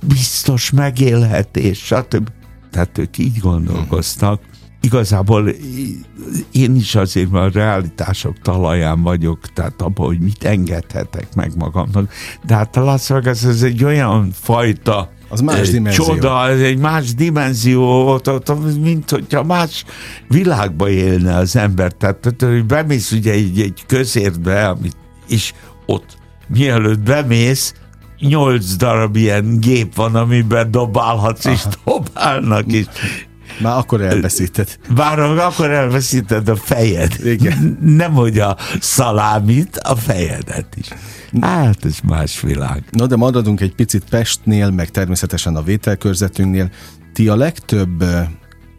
biztos 0.06 0.70
megélhetés, 0.70 1.78
stb. 1.78 2.28
tehát 2.70 2.98
ők 2.98 3.18
így 3.18 3.38
gondolkoztak. 3.38 4.40
Igazából 4.80 5.48
én 6.52 6.76
is 6.76 6.94
azért, 6.94 7.30
mert 7.30 7.54
a 7.54 7.58
realitások 7.58 8.38
talaján 8.38 9.02
vagyok, 9.02 9.52
tehát 9.52 9.82
abban, 9.82 10.06
hogy 10.06 10.20
mit 10.20 10.44
engedhetek 10.44 11.34
meg 11.34 11.52
magamnak. 11.56 12.12
De 12.46 12.54
hát 12.54 12.76
a 12.76 12.84
Las 12.84 13.08
Vegas 13.08 13.44
ez 13.44 13.62
egy 13.62 13.84
olyan 13.84 14.30
fajta 14.32 15.10
az 15.34 15.40
más 15.40 15.70
dimenzió. 15.70 16.04
Csoda, 16.04 16.48
ez 16.48 16.60
egy 16.60 16.78
más 16.78 17.14
dimenzió, 17.14 18.20
mint 18.82 19.10
hogyha 19.10 19.42
más 19.42 19.84
világba 20.28 20.88
élne 20.88 21.36
az 21.36 21.56
ember. 21.56 21.92
Tehát, 21.92 22.16
tehát 22.16 22.54
hogy 22.54 22.66
bemész 22.66 23.12
ugye 23.12 23.32
egy, 23.32 23.60
egy 23.60 23.84
közértbe, 23.86 24.68
amit, 24.68 24.96
és 25.28 25.52
ott 25.86 26.16
mielőtt 26.48 27.00
bemész, 27.00 27.74
nyolc 28.18 28.76
darab 28.76 29.16
ilyen 29.16 29.60
gép 29.60 29.94
van, 29.94 30.14
amiben 30.14 30.70
dobálhatsz, 30.70 31.44
Aha. 31.44 31.54
és 31.54 31.62
dobálnak 31.84 32.72
is. 32.72 32.86
Már 33.60 33.76
akkor 33.76 34.00
elveszíted. 34.00 34.78
Bár 34.94 35.18
akkor 35.18 35.70
elveszíted 35.70 36.48
a 36.48 36.56
fejed. 36.56 37.12
Igen. 37.24 37.78
Nem, 37.80 38.12
hogy 38.12 38.38
a 38.38 38.56
szalámit, 38.80 39.76
a 39.76 39.96
fejedet 39.96 40.66
is. 40.76 40.88
Hát, 41.40 41.84
ez 41.84 41.98
más 42.04 42.40
világ. 42.40 42.84
No, 42.90 43.06
de 43.06 43.16
maradunk 43.16 43.60
egy 43.60 43.74
picit 43.74 44.04
Pestnél, 44.10 44.70
meg 44.70 44.90
természetesen 44.90 45.56
a 45.56 45.62
vételkörzetünknél. 45.62 46.70
Ti 47.12 47.28
a 47.28 47.36
legtöbb 47.36 48.04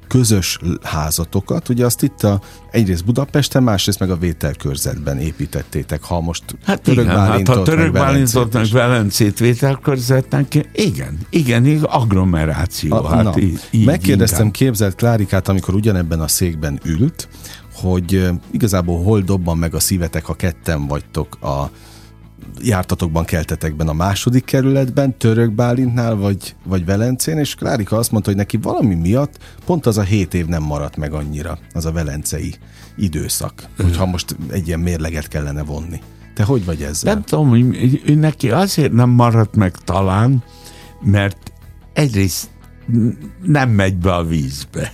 közös 0.08 0.60
házatokat, 0.82 1.70
ugye 1.70 1.86
azt 1.86 2.04
itt 2.04 2.24
a, 2.24 2.42
egyrészt 2.72 3.06
Budapesten, 3.06 3.64
másrészt 3.64 4.00
meg 4.00 4.10
a 4.10 4.18
vételkörzetben 4.18 5.18
építettétek, 5.20 6.04
ha 6.04 6.22
most 6.22 6.44
hát 6.66 6.82
török 6.82 7.04
igen, 7.04 7.18
hát 7.18 7.48
ha 7.48 7.64
török 7.64 7.92
Bálintot 7.92 8.54
meg 8.54 8.66
Velencét 8.66 9.40
vételkörzetnek, 9.40 10.68
igen, 10.74 11.18
igen, 11.30 11.84
agglomeráció. 11.84 12.96
A, 12.96 13.08
hát 13.08 13.24
na, 13.24 13.34
így, 13.38 13.60
így 13.72 13.86
megkérdeztem 13.86 14.46
inkább. 14.46 14.54
képzelt 14.54 14.96
Klárikát, 14.96 15.48
amikor 15.48 15.74
ugyanebben 15.74 16.20
a 16.20 16.28
székben 16.28 16.80
ült, 16.84 17.28
hogy 17.74 18.30
igazából 18.52 19.04
hol 19.04 19.22
dobban 19.22 19.58
meg 19.58 19.74
a 19.74 19.80
szívetek, 19.80 20.26
ha 20.26 20.34
ketten 20.34 20.88
vagytok 20.88 21.44
a 21.44 21.70
jártatokban, 22.62 23.26
keltetekben 23.26 23.88
a 23.88 23.94
második 23.94 24.46
kerületben, 24.46 25.18
Török 25.18 25.52
Bálintnál, 25.52 26.16
vagy, 26.16 26.56
vagy 26.64 26.86
Velencén, 26.86 27.38
és 27.38 27.56
Klárika 27.56 27.98
azt 27.98 28.12
mondta, 28.12 28.30
hogy 28.30 28.40
neki 28.40 28.58
valami 28.58 28.96
miatt 28.96 29.38
pont 29.66 29.86
az 29.86 29.98
a 29.98 30.02
hét 30.02 30.34
év 30.34 30.46
nem 30.46 30.64
maradt 30.64 30.98
meg 30.98 31.14
annyira, 31.14 31.58
az 31.74 31.86
a 31.86 31.92
velencei 31.92 32.56
időszak, 32.98 33.68
hogyha 33.78 34.06
most 34.06 34.36
egy 34.52 34.68
ilyen 34.68 34.80
mérleget 34.80 35.28
kellene 35.28 35.64
vonni. 35.64 36.02
Te 36.34 36.44
hogy 36.44 36.66
vagy 36.66 36.82
ezzel? 36.82 37.14
Nem 37.14 37.24
tudom, 37.24 37.50
hogy 37.50 38.02
neki 38.18 38.52
azért 38.52 38.92
nem 38.92 39.10
maradt 39.10 39.56
meg 39.56 39.76
talán, 39.76 40.44
mert 41.02 41.52
egyrészt 41.94 42.50
nem 43.42 43.70
megy 43.70 43.96
be 43.98 44.14
a 44.14 44.24
vízbe. 44.24 44.94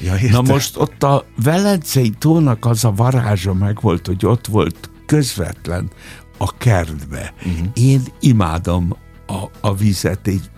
Ja, 0.00 0.14
Na 0.30 0.42
most 0.42 0.76
ott 0.76 1.02
a 1.02 1.24
Velencei 1.42 2.10
tónak 2.18 2.64
az 2.64 2.84
a 2.84 2.92
varázsa 2.92 3.54
meg 3.54 3.80
volt, 3.80 4.06
hogy 4.06 4.26
ott 4.26 4.46
volt 4.46 4.90
közvetlen 5.06 5.90
a 6.38 6.56
kertbe. 6.56 7.32
Uh-huh. 7.36 7.66
Én 7.74 8.02
imádom 8.20 8.96
a, 9.26 9.44
a 9.60 9.74
vizet, 9.74 10.26
egy, 10.26 10.50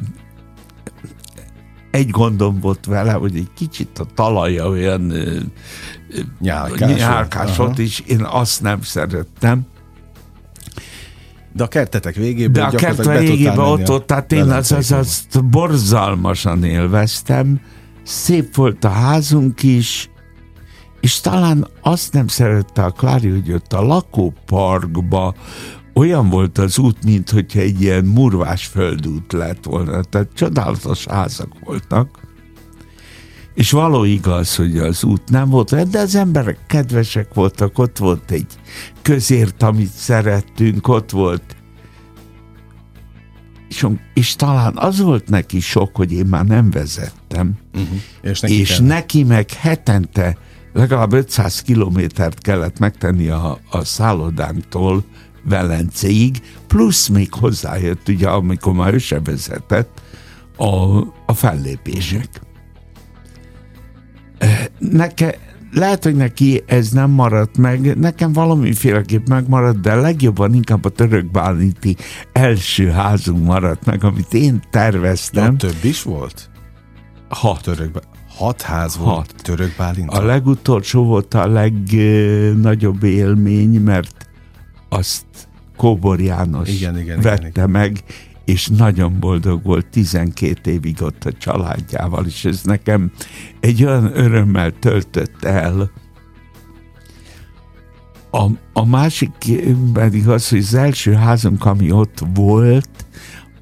egy 1.90 2.10
gondom 2.10 2.60
volt 2.60 2.86
vele, 2.86 3.12
hogy 3.12 3.36
egy 3.36 3.48
kicsit 3.54 3.98
a 3.98 4.04
talaja 4.14 4.68
olyan 4.68 5.12
nyálkás 6.40 7.56
volt, 7.56 7.78
és 7.78 8.02
én 8.06 8.22
azt 8.22 8.62
nem 8.62 8.82
szerettem. 8.82 9.66
De 11.52 11.62
a 11.62 11.68
kertetek 11.68 12.14
végében 12.14 12.70
De 12.70 12.76
a 12.76 12.80
kert 12.80 13.04
végében 13.18 13.58
ott 13.58 13.86
volt, 13.86 14.04
tehát 14.04 14.32
én 14.32 14.50
az, 14.50 14.72
az, 14.72 14.92
azt 14.92 15.44
borzalmasan 15.44 16.64
élveztem. 16.64 17.60
Szép 18.02 18.54
volt 18.54 18.84
a 18.84 18.88
házunk 18.88 19.62
is, 19.62 20.10
és 21.00 21.20
talán 21.20 21.66
azt 21.80 22.12
nem 22.12 22.26
szerette 22.26 22.84
a 22.84 22.90
Klári, 22.90 23.28
hogy 23.28 23.52
ott 23.52 23.72
a 23.72 23.82
lakóparkba 23.82 25.34
olyan 25.94 26.28
volt 26.28 26.58
az 26.58 26.78
út, 26.78 27.04
mint 27.04 27.30
hogyha 27.30 27.60
egy 27.60 27.80
ilyen 27.80 28.04
murvás 28.04 28.66
földút 28.66 29.32
lett 29.32 29.64
volna. 29.64 30.02
Tehát 30.02 30.28
csodálatos 30.34 31.04
házak 31.04 31.52
voltak. 31.64 32.28
És 33.54 33.70
való 33.70 34.04
igaz, 34.04 34.56
hogy 34.56 34.78
az 34.78 35.04
út 35.04 35.30
nem 35.30 35.48
volt, 35.48 35.88
de 35.90 35.98
az 35.98 36.14
emberek 36.14 36.58
kedvesek 36.66 37.34
voltak, 37.34 37.78
ott 37.78 37.98
volt 37.98 38.30
egy 38.30 38.46
közért, 39.02 39.62
amit 39.62 39.90
szerettünk, 39.90 40.88
ott 40.88 41.10
volt 41.10 41.56
és, 43.70 43.86
és 44.14 44.36
talán 44.36 44.72
az 44.76 45.00
volt 45.00 45.28
neki 45.28 45.60
sok, 45.60 45.96
hogy 45.96 46.12
én 46.12 46.26
már 46.26 46.44
nem 46.44 46.70
vezettem, 46.70 47.52
uh-huh. 47.74 47.98
és, 48.22 48.40
neki, 48.40 48.58
és 48.58 48.78
neki 48.78 49.24
meg 49.24 49.50
hetente 49.50 50.36
legalább 50.72 51.12
500 51.12 51.62
kilométert 51.62 52.40
kellett 52.40 52.78
megtenni 52.78 53.28
a, 53.28 53.58
a 53.70 53.84
szállodánktól 53.84 55.04
Velencéig, 55.44 56.42
plusz 56.66 57.08
még 57.08 57.34
hozzájött, 57.34 58.08
ugye, 58.08 58.28
amikor 58.28 58.72
már 58.72 58.94
ő 58.94 58.98
se 58.98 59.20
vezetett, 59.20 60.00
a, 60.56 60.98
a 61.26 61.34
fellépések. 61.34 62.40
Neke, 64.78 65.38
lehet, 65.72 66.04
hogy 66.04 66.16
neki 66.16 66.62
ez 66.66 66.90
nem 66.90 67.10
maradt 67.10 67.56
meg, 67.56 67.98
nekem 67.98 68.32
valamiféleképp 68.32 69.28
megmaradt, 69.28 69.80
de 69.80 69.94
legjobban 69.94 70.54
inkább 70.54 70.84
a 70.84 70.88
török 70.88 71.30
báliti 71.30 71.96
első 72.32 72.90
házunk 72.90 73.44
maradt 73.44 73.84
meg, 73.84 74.04
amit 74.04 74.34
én 74.34 74.62
terveztem. 74.70 75.44
Ja, 75.44 75.56
több 75.56 75.84
is 75.84 76.02
volt? 76.02 76.50
Hat. 77.28 77.62
Török, 77.62 77.98
Hat 78.40 78.62
ház 78.62 78.96
volt 78.96 79.14
Hat. 79.14 79.34
török 79.42 79.74
Bálint? 79.76 80.10
A 80.10 80.22
legutolsó 80.22 81.04
volt 81.04 81.34
a 81.34 81.46
legnagyobb 81.46 83.02
élmény, 83.02 83.80
mert 83.80 84.26
azt 84.88 85.24
Kóbor 85.76 86.20
János 86.20 86.68
igen, 86.68 86.98
igen, 86.98 87.20
vette 87.20 87.36
igen, 87.36 87.50
igen. 87.50 87.70
meg, 87.70 88.04
és 88.44 88.68
nagyon 88.68 89.20
boldog 89.20 89.62
volt 89.62 89.86
12 89.86 90.70
évig 90.70 91.02
ott 91.02 91.24
a 91.24 91.32
családjával, 91.32 92.26
és 92.26 92.44
ez 92.44 92.62
nekem 92.62 93.10
egy 93.60 93.84
olyan 93.84 94.10
örömmel 94.18 94.72
töltött 94.78 95.44
el. 95.44 95.90
A, 98.30 98.46
a 98.72 98.84
másik 98.86 99.32
pedig 99.92 100.28
az, 100.28 100.48
hogy 100.48 100.58
az 100.58 100.74
első 100.74 101.12
házunk, 101.12 101.64
ami 101.64 101.90
ott 101.90 102.22
volt, 102.34 103.06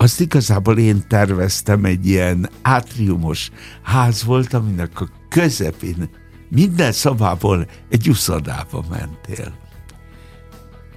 azt 0.00 0.20
igazából 0.20 0.78
én 0.78 1.04
terveztem 1.08 1.84
egy 1.84 2.06
ilyen 2.06 2.48
átriumos 2.62 3.50
ház 3.82 4.24
volt, 4.24 4.54
aminek 4.54 5.00
a 5.00 5.08
közepén 5.28 6.08
minden 6.48 6.92
szobából 6.92 7.66
egy 7.88 8.08
uszodába 8.08 8.84
mentél. 8.90 9.54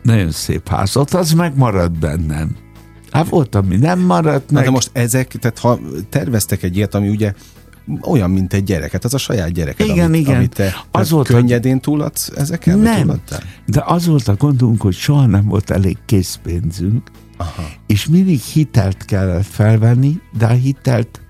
Nagyon 0.02 0.32
szép 0.32 0.68
ház, 0.68 0.98
ott 0.98 1.14
az 1.14 1.32
megmaradt 1.32 2.00
bennem. 2.00 2.56
Hát 3.12 3.30
volt, 3.30 3.56
ami 3.56 3.76
nem 3.76 4.00
maradt 4.00 4.52
meg. 4.52 4.64
de 4.64 4.70
most 4.70 4.90
ezek, 4.94 5.28
tehát 5.28 5.60
ha 5.60 5.80
terveztek 6.10 6.64
egy 6.64 6.76
ilyet, 6.76 6.96
ami 6.96 7.10
ugye 7.10 7.34
olyan, 8.02 8.30
mint 8.30 8.54
egy 8.54 8.64
gyerek, 8.64 8.92
hát 8.92 9.04
az 9.04 9.14
a 9.14 9.18
saját 9.18 9.52
gyereked, 9.52 9.88
igen, 9.88 10.06
amit, 10.06 10.20
igen. 10.20 10.36
amit 10.36 10.54
te 10.54 10.86
az 10.92 11.10
volt 11.10 11.28
könnyedén 11.28 11.80
túladsz 11.80 12.32
ezeken? 12.36 12.80
Nem, 12.80 13.22
de 13.66 13.84
az 13.86 14.06
volt 14.06 14.28
a 14.28 14.36
gondunk, 14.36 14.82
hogy 14.82 14.94
soha 14.94 15.26
nem 15.26 15.46
volt 15.48 15.70
elég 15.70 15.98
készpénzünk, 16.06 17.12
Aha. 17.42 17.70
és 17.88 18.06
mindig 18.06 18.40
hitelt 18.40 19.06
kellett 19.06 19.46
felvenni, 19.46 20.20
de 20.38 20.46
a 20.46 20.54
hitelt 20.54 21.22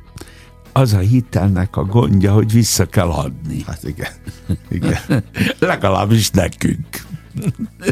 az 0.72 0.94
a 0.94 1.00
hitelnek 1.00 1.76
a 1.76 1.84
gondja, 1.84 2.34
hogy 2.34 2.52
vissza 2.52 2.86
kell 2.86 3.10
adni. 3.10 3.64
Hát 3.68 3.84
igen. 3.84 4.12
igen. 4.78 5.24
Legalábbis 5.60 6.30
nekünk. 6.30 6.88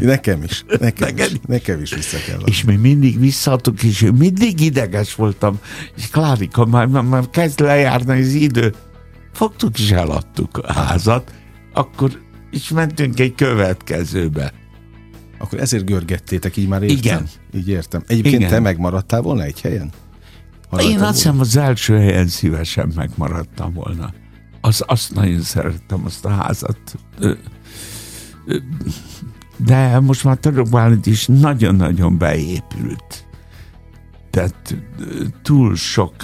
Nekem 0.00 0.42
is. 0.42 0.64
Nekem, 0.80 1.08
Neked? 1.08 1.30
is, 1.30 1.38
nekem 1.46 1.80
is 1.80 1.94
vissza 1.94 2.16
kell 2.26 2.36
adni. 2.38 2.50
És 2.50 2.64
mi 2.64 2.76
mindig 2.76 3.18
visszaadtuk, 3.18 3.82
és 3.82 4.10
mindig 4.18 4.60
ideges 4.60 5.14
voltam. 5.14 5.58
És 5.96 6.08
Klárika, 6.08 6.64
már, 6.64 6.86
már, 6.86 7.02
már 7.02 7.30
kezd 7.30 7.60
lejárni 7.60 8.20
az 8.20 8.32
idő. 8.32 8.74
Fogtuk 9.32 9.78
és 9.78 9.90
eladtuk 9.90 10.58
a 10.58 10.72
házat, 10.72 11.32
akkor 11.72 12.20
is 12.50 12.68
mentünk 12.68 13.20
egy 13.20 13.34
következőbe. 13.34 14.52
Akkor 15.40 15.60
ezért 15.60 15.84
görgettétek, 15.84 16.56
így 16.56 16.68
már 16.68 16.82
értem? 16.82 16.96
Igen. 16.98 17.28
Így 17.54 17.68
értem. 17.68 18.02
Egyébként 18.06 18.34
Igen. 18.36 18.50
te 18.50 18.60
megmaradtál 18.60 19.20
volna 19.20 19.42
egy 19.42 19.60
helyen? 19.60 19.90
Maradtál 20.70 20.92
Én 20.92 21.00
azt 21.00 21.16
hiszem 21.16 21.40
az 21.40 21.56
első 21.56 21.96
helyen 21.98 22.26
szívesen 22.26 22.92
megmaradtam 22.96 23.72
volna. 23.72 24.12
Az, 24.60 24.84
azt 24.86 25.14
nagyon 25.14 25.40
szerettem, 25.40 26.02
azt 26.04 26.24
a 26.24 26.28
házat. 26.28 26.78
De 29.56 30.00
most 30.00 30.24
már 30.24 30.36
Török 30.36 30.68
Bálint 30.68 31.06
is 31.06 31.26
nagyon-nagyon 31.26 32.18
beépült. 32.18 33.26
Tehát 34.30 34.76
túl 35.42 35.76
sok 35.76 36.14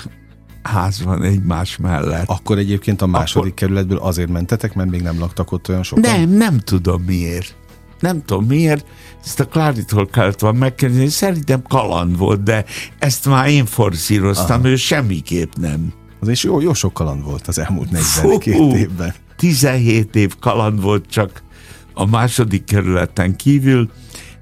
ház 0.63 1.03
van 1.03 1.23
egymás 1.23 1.77
mellett. 1.77 2.29
Akkor 2.29 2.59
egyébként 2.59 3.03
a 3.03 3.07
második 3.07 3.53
Akkor... 3.53 3.55
kerületből 3.55 3.99
azért 3.99 4.31
mentetek, 4.31 4.75
mert 4.75 4.91
még 4.91 5.03
nem 5.03 5.19
laktak 5.19 5.53
ott 5.53 5.69
olyan 5.69 5.83
sokan? 5.83 6.11
Nem, 6.11 6.31
nem 6.31 6.59
tudom 6.59 7.03
miért 7.03 7.57
nem 8.01 8.25
tudom 8.25 8.45
miért, 8.45 8.87
ezt 9.25 9.41
a 9.41 9.45
Kláritól 9.45 10.07
kellett 10.07 10.41
volna 10.41 10.59
megkérdezni, 10.59 11.09
szerintem 11.09 11.63
kaland 11.63 12.19
volt, 12.19 12.43
de 12.43 12.65
ezt 12.99 13.27
már 13.27 13.49
én 13.49 13.67
forszíroztam, 13.67 14.61
Aha. 14.61 14.69
ő 14.69 14.77
semmiképp 14.77 15.53
nem. 15.55 15.93
Az 16.21 16.29
is 16.29 16.45
jó, 16.45 16.61
jó 16.61 16.75
sok 16.75 16.93
kaland 16.93 17.25
volt 17.25 17.47
az 17.47 17.59
elmúlt 17.59 17.91
42 17.91 18.77
évben. 18.77 19.15
17 19.37 20.17
év 20.17 20.39
kaland 20.39 20.83
volt 20.83 21.07
csak 21.07 21.43
a 21.95 22.07
második 22.07 22.65
kerületen 22.65 23.37
kívül. 23.37 23.91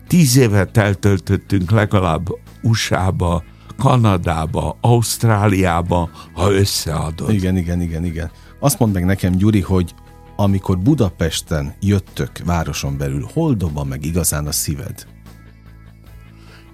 10 0.06 0.36
évet 0.36 0.76
eltöltöttünk 0.76 1.70
legalább 1.70 2.28
USA-ba, 2.62 3.42
Kanadába, 3.78 4.76
Ausztráliába, 4.80 6.10
ha 6.32 6.52
összeadod. 6.52 7.32
Igen, 7.32 7.56
igen, 7.56 7.80
igen, 7.80 8.04
igen. 8.04 8.30
Azt 8.60 8.78
mondd 8.78 8.92
meg 8.92 9.04
nekem, 9.04 9.32
Gyuri, 9.32 9.60
hogy 9.60 9.94
amikor 10.36 10.78
Budapesten 10.78 11.74
jöttök 11.80 12.38
városon 12.44 12.96
belül, 12.96 13.28
hol 13.32 13.54
dobban 13.54 13.86
meg 13.86 14.04
igazán 14.04 14.46
a 14.46 14.52
szíved? 14.52 15.06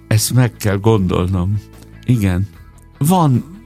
Ezt 0.07 0.33
meg 0.33 0.51
kell 0.51 0.77
gondolnom. 0.77 1.61
Igen. 2.05 2.47
Van, 2.97 3.59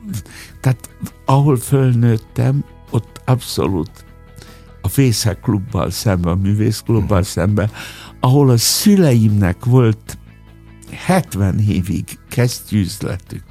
tehát 0.61 0.89
ahol 1.25 1.57
fölnőttem, 1.57 2.65
ott 2.89 3.21
abszolút 3.25 4.05
a 4.81 4.87
Fészek 4.87 5.39
klubbal 5.39 5.89
szemben, 5.89 6.31
a 6.31 6.41
művészklubbal 6.41 7.19
mhm. 7.19 7.27
szemben, 7.27 7.71
ahol 8.19 8.49
a 8.49 8.57
szüleimnek 8.57 9.65
volt 9.65 10.17
70 10.91 11.59
évig 11.59 12.19
kesztyűzletük. 12.29 13.43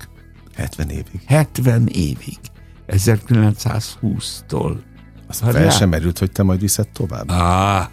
70 0.55 0.89
évig? 0.89 1.21
70 1.27 1.87
évig. 1.87 2.39
1920-tól. 2.89 4.77
Azt 5.27 5.43
fel 5.51 5.71
sem 5.71 5.89
merült, 5.89 6.19
hogy 6.19 6.33
te 6.33 6.43
majd 6.43 6.61
viszed 6.61 6.89
tovább? 6.89 7.31
Á, 7.31 7.91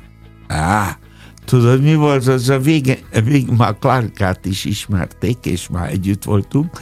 á. 0.48 0.98
Tudod, 1.46 1.82
mi 1.82 1.96
volt 1.96 2.28
az 2.28 2.50
a 2.50 2.60
vége, 2.60 2.98
vége 3.24 3.54
már 3.56 3.76
Clarkát 3.80 4.46
is 4.46 4.66
ismerték, 4.66 5.46
és 5.46 5.68
már 5.70 5.90
együtt 5.90 6.24
voltunk, 6.24 6.82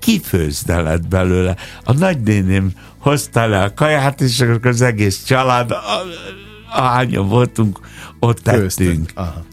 kifőzde 0.00 0.98
belőle. 1.08 1.56
A 1.84 1.92
nagynéném 1.92 2.72
hozta 2.98 3.46
le 3.46 3.62
a 3.62 3.74
kaját, 3.74 4.20
és 4.20 4.40
akkor 4.40 4.66
az 4.66 4.80
egész 4.80 5.22
család, 5.22 5.72
ahányan 6.72 7.28
voltunk, 7.28 7.80
ott 8.18 8.38
tettünk. 8.38 9.10
Aha. 9.14 9.44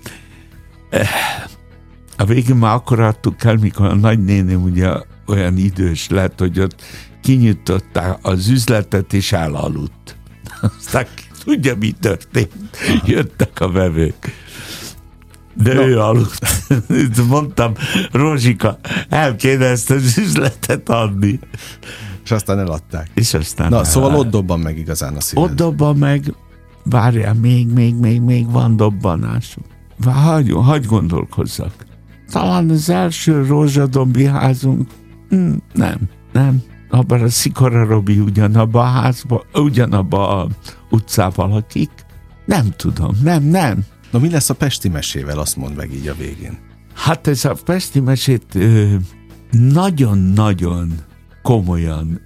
A 2.17 2.25
végén 2.25 2.55
már 2.55 2.73
akkor 2.73 2.99
adtuk 2.99 3.43
el, 3.43 3.55
mikor 3.55 3.85
a 3.85 3.95
nagynéném 3.95 4.63
ugye 4.63 4.89
olyan 5.27 5.57
idős 5.57 6.09
lett, 6.09 6.39
hogy 6.39 6.59
ott 6.59 6.81
kinyitották 7.21 8.17
az 8.21 8.47
üzletet, 8.47 9.13
és 9.13 9.31
elaludt. 9.31 10.18
Aztán 10.61 11.05
tudja, 11.43 11.75
mi 11.75 11.91
történt. 11.91 12.77
Jöttek 13.05 13.59
a 13.59 13.71
vevők. 13.71 14.47
De 15.53 15.73
no. 15.73 15.81
ő 15.81 15.99
aludt. 15.99 16.39
Mondtam, 17.29 17.73
Rózsika, 18.11 18.77
el 19.09 19.35
kéne 19.35 19.65
ezt 19.65 19.89
az 19.91 20.17
üzletet 20.17 20.89
adni. 20.89 21.39
És 22.23 22.31
aztán 22.31 22.59
eladták. 22.59 23.09
És 23.13 23.33
aztán 23.33 23.69
Na, 23.69 23.77
el... 23.77 23.83
szóval 23.83 24.15
ott 24.15 24.29
dobban 24.29 24.59
meg 24.59 24.77
igazán 24.77 25.15
a 25.15 25.21
szíved. 25.21 25.43
Ott 25.43 25.55
dobban 25.55 25.97
meg, 25.97 26.33
várjál, 26.83 27.33
még, 27.33 27.67
még, 27.67 27.95
még, 27.95 28.21
még 28.21 28.51
van 28.51 28.75
dobbanás. 28.75 29.57
Hagy, 30.05 30.51
hagy 30.51 30.85
gondolkozzak. 30.85 31.73
Talán 32.31 32.69
az 32.69 32.89
első 32.89 33.45
rózsadombi 33.45 34.25
házunk, 34.25 34.87
hm, 35.29 35.53
nem, 35.73 35.99
nem, 36.31 36.63
abban 36.89 37.21
a 37.21 37.29
Szikora 37.29 37.85
Robi 37.85 38.19
ugyanabban 38.19 38.85
a 38.85 38.89
házban, 38.89 39.41
ugyanabban 39.53 40.39
a 40.39 40.47
utcában 40.89 41.49
lakik. 41.49 41.91
Nem 42.45 42.73
tudom, 42.75 43.15
nem, 43.23 43.43
nem. 43.43 43.85
Na 44.11 44.19
mi 44.19 44.29
lesz 44.29 44.49
a 44.49 44.53
Pesti 44.53 44.89
mesével, 44.89 45.39
azt 45.39 45.55
mond 45.55 45.75
meg 45.75 45.93
így 45.93 46.07
a 46.07 46.15
végén. 46.15 46.57
Hát 46.93 47.27
ez 47.27 47.45
a 47.45 47.55
Pesti 47.65 47.99
mesét 47.99 48.57
nagyon-nagyon 49.51 50.93
komolyan 51.41 52.21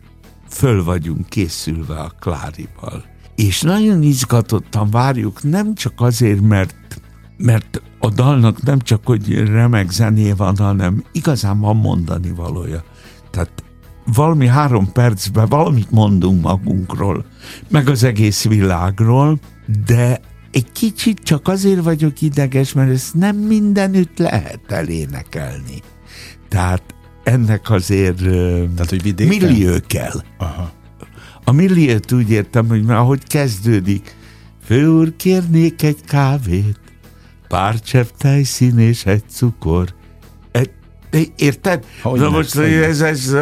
föl 0.50 0.84
vagyunk 0.84 1.30
készülve 1.30 1.96
a 1.96 2.12
Klárival. 2.20 3.06
És 3.36 3.62
nagyon 3.62 4.02
izgatottan 4.02 4.90
várjuk, 4.90 5.44
nem 5.44 5.76
csak 5.76 5.94
azért, 5.96 6.42
mert 6.42 7.02
mert 7.38 7.82
a 8.00 8.10
dalnak 8.10 8.64
nem 8.64 8.80
csak, 8.80 9.06
hogy 9.06 9.34
remek 9.34 9.92
zené 9.92 10.32
van, 10.32 10.58
hanem 10.58 11.04
igazán 11.12 11.60
van 11.60 11.76
mondani 11.76 12.32
valója. 12.32 12.84
Tehát 13.32 13.64
valami 14.06 14.48
három 14.48 14.92
percben 14.92 15.48
valamit 15.48 15.92
mondunk 15.92 16.42
magunkról, 16.42 17.26
meg 17.70 17.90
az 17.90 18.04
egész 18.04 18.44
világról, 18.44 19.40
de 19.86 20.20
egy 20.52 20.72
kicsit 20.72 21.20
csak 21.24 21.48
azért 21.48 21.84
vagyok 21.84 22.22
ideges, 22.22 22.74
mert 22.74 22.92
ezt 22.92 23.14
nem 23.14 23.36
mindenütt 23.36 24.18
lehet 24.18 24.60
elénekelni. 24.68 25.82
Tehát 26.48 26.84
ennek 27.24 27.70
azért 27.70 28.18
Tehát, 28.76 28.90
hogy 28.90 29.14
millió 29.18 29.74
kell. 29.88 30.24
Aha. 30.38 30.72
A 31.44 31.52
milliót 31.52 32.12
úgy 32.12 32.30
értem, 32.30 32.68
hogy 32.68 32.84
már 32.84 32.98
ahogy 32.98 33.24
kezdődik, 33.28 34.16
főúr, 34.64 35.16
kérnék 35.16 35.84
egy 35.84 36.02
kávét, 36.06 36.80
pár 37.48 37.80
csepp 37.80 38.08
tejszín 38.18 38.80
és 38.80 39.06
egy 39.06 39.24
cukor. 39.30 39.94
Érted? 41.36 41.86
Hogy 42.02 42.20
Na 42.20 42.30
most 42.30 42.58
ez, 42.58 43.02
ez, 43.02 43.34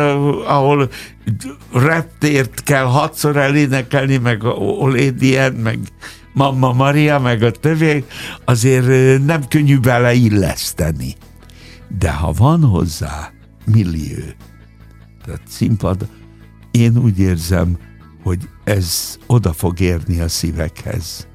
ahol 0.46 0.90
reptért 1.74 2.64
kell 2.64 2.84
hatszor 2.84 3.38
elénekelni, 3.38 4.18
meg 4.18 4.44
Olédien, 4.80 5.54
meg 5.54 5.80
Mamma 6.34 6.74
Maria, 6.74 7.20
meg 7.20 7.44
a 7.44 7.52
többiek, 7.52 8.04
azért 8.46 9.26
nem 9.26 9.48
könnyű 9.48 9.80
beleilleszteni. 9.80 11.16
De 12.00 12.12
ha 12.12 12.32
van 12.32 12.64
hozzá 12.64 13.32
millió, 13.66 14.24
tehát 15.26 15.42
színpad, 15.48 16.08
én 16.72 16.98
úgy 16.98 17.20
érzem, 17.20 17.78
hogy 18.24 18.50
ez 18.64 19.18
oda 19.28 19.54
fog 19.54 19.80
érni 19.80 20.20
a 20.20 20.28
szívekhez, 20.28 21.28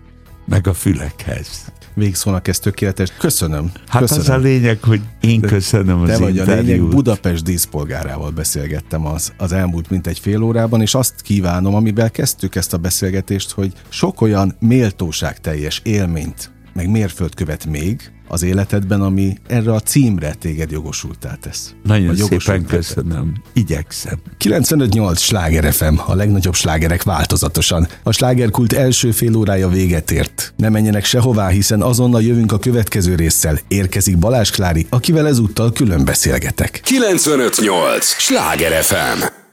meg 0.47 0.67
a 0.67 0.75
fülekhez 0.75 1.75
végszónak 1.97 2.49
ez 2.49 2.59
tökéletes. 2.59 3.13
Köszönöm. 3.19 3.73
Hát 3.87 4.01
köszönöm. 4.01 4.23
az 4.23 4.29
a 4.29 4.37
lényeg, 4.37 4.83
hogy 4.83 5.01
én 5.21 5.41
köszönöm 5.41 6.01
az 6.01 6.09
Te 6.09 6.19
vagy 6.19 6.37
interjút. 6.37 6.59
a 6.59 6.63
lényeg, 6.63 6.89
Budapest 6.89 7.45
díszpolgárával 7.45 8.31
beszélgettem 8.31 9.07
az, 9.07 9.33
az 9.37 9.53
elmúlt 9.53 9.91
mint 9.91 10.07
egy 10.07 10.19
fél 10.19 10.43
órában, 10.43 10.81
és 10.81 10.95
azt 10.95 11.21
kívánom, 11.21 11.75
amivel 11.75 12.11
kezdtük 12.11 12.55
ezt 12.55 12.73
a 12.73 12.77
beszélgetést, 12.77 13.51
hogy 13.51 13.73
sok 13.89 14.21
olyan 14.21 14.57
méltóságteljes 14.59 15.81
élményt, 15.85 16.51
meg 16.73 16.91
mérföldkövet 16.91 17.67
még, 17.67 18.11
az 18.29 18.43
életedben, 18.43 19.01
ami 19.01 19.37
erre 19.47 19.73
a 19.73 19.81
címre 19.81 20.35
téged 20.35 20.71
jogosultá 20.71 21.35
tesz. 21.41 21.75
Nagyon 21.83 22.17
szépen 22.17 22.65
köszönöm. 22.65 23.33
Igyekszem. 23.53 24.19
95-8 24.45 25.19
Sláger 25.19 25.73
FM, 25.73 25.95
a 26.07 26.15
legnagyobb 26.15 26.55
slágerek 26.55 27.03
változatosan. 27.03 27.89
A 28.03 28.13
slágerkult 28.13 28.73
első 28.73 29.11
fél 29.11 29.37
órája 29.37 29.69
véget 29.69 30.11
ért. 30.11 30.53
Ne 30.57 30.69
menjenek 30.69 31.05
sehová, 31.05 31.49
hiszen 31.49 31.83
azonnal 31.83 32.23
jövünk 32.23 32.53
a 32.53 32.59
következő 32.59 33.15
résszel. 33.15 33.59
Érkezik 33.69 34.19
Balázs 34.19 34.51
Klári, 34.51 34.87
akivel 34.91 35.27
ezúttal 35.27 35.73
külön 35.73 36.05
beszélgetek. 36.05 36.81
95-8 36.85 38.03
Sláger 38.19 38.83
FM 38.83 39.45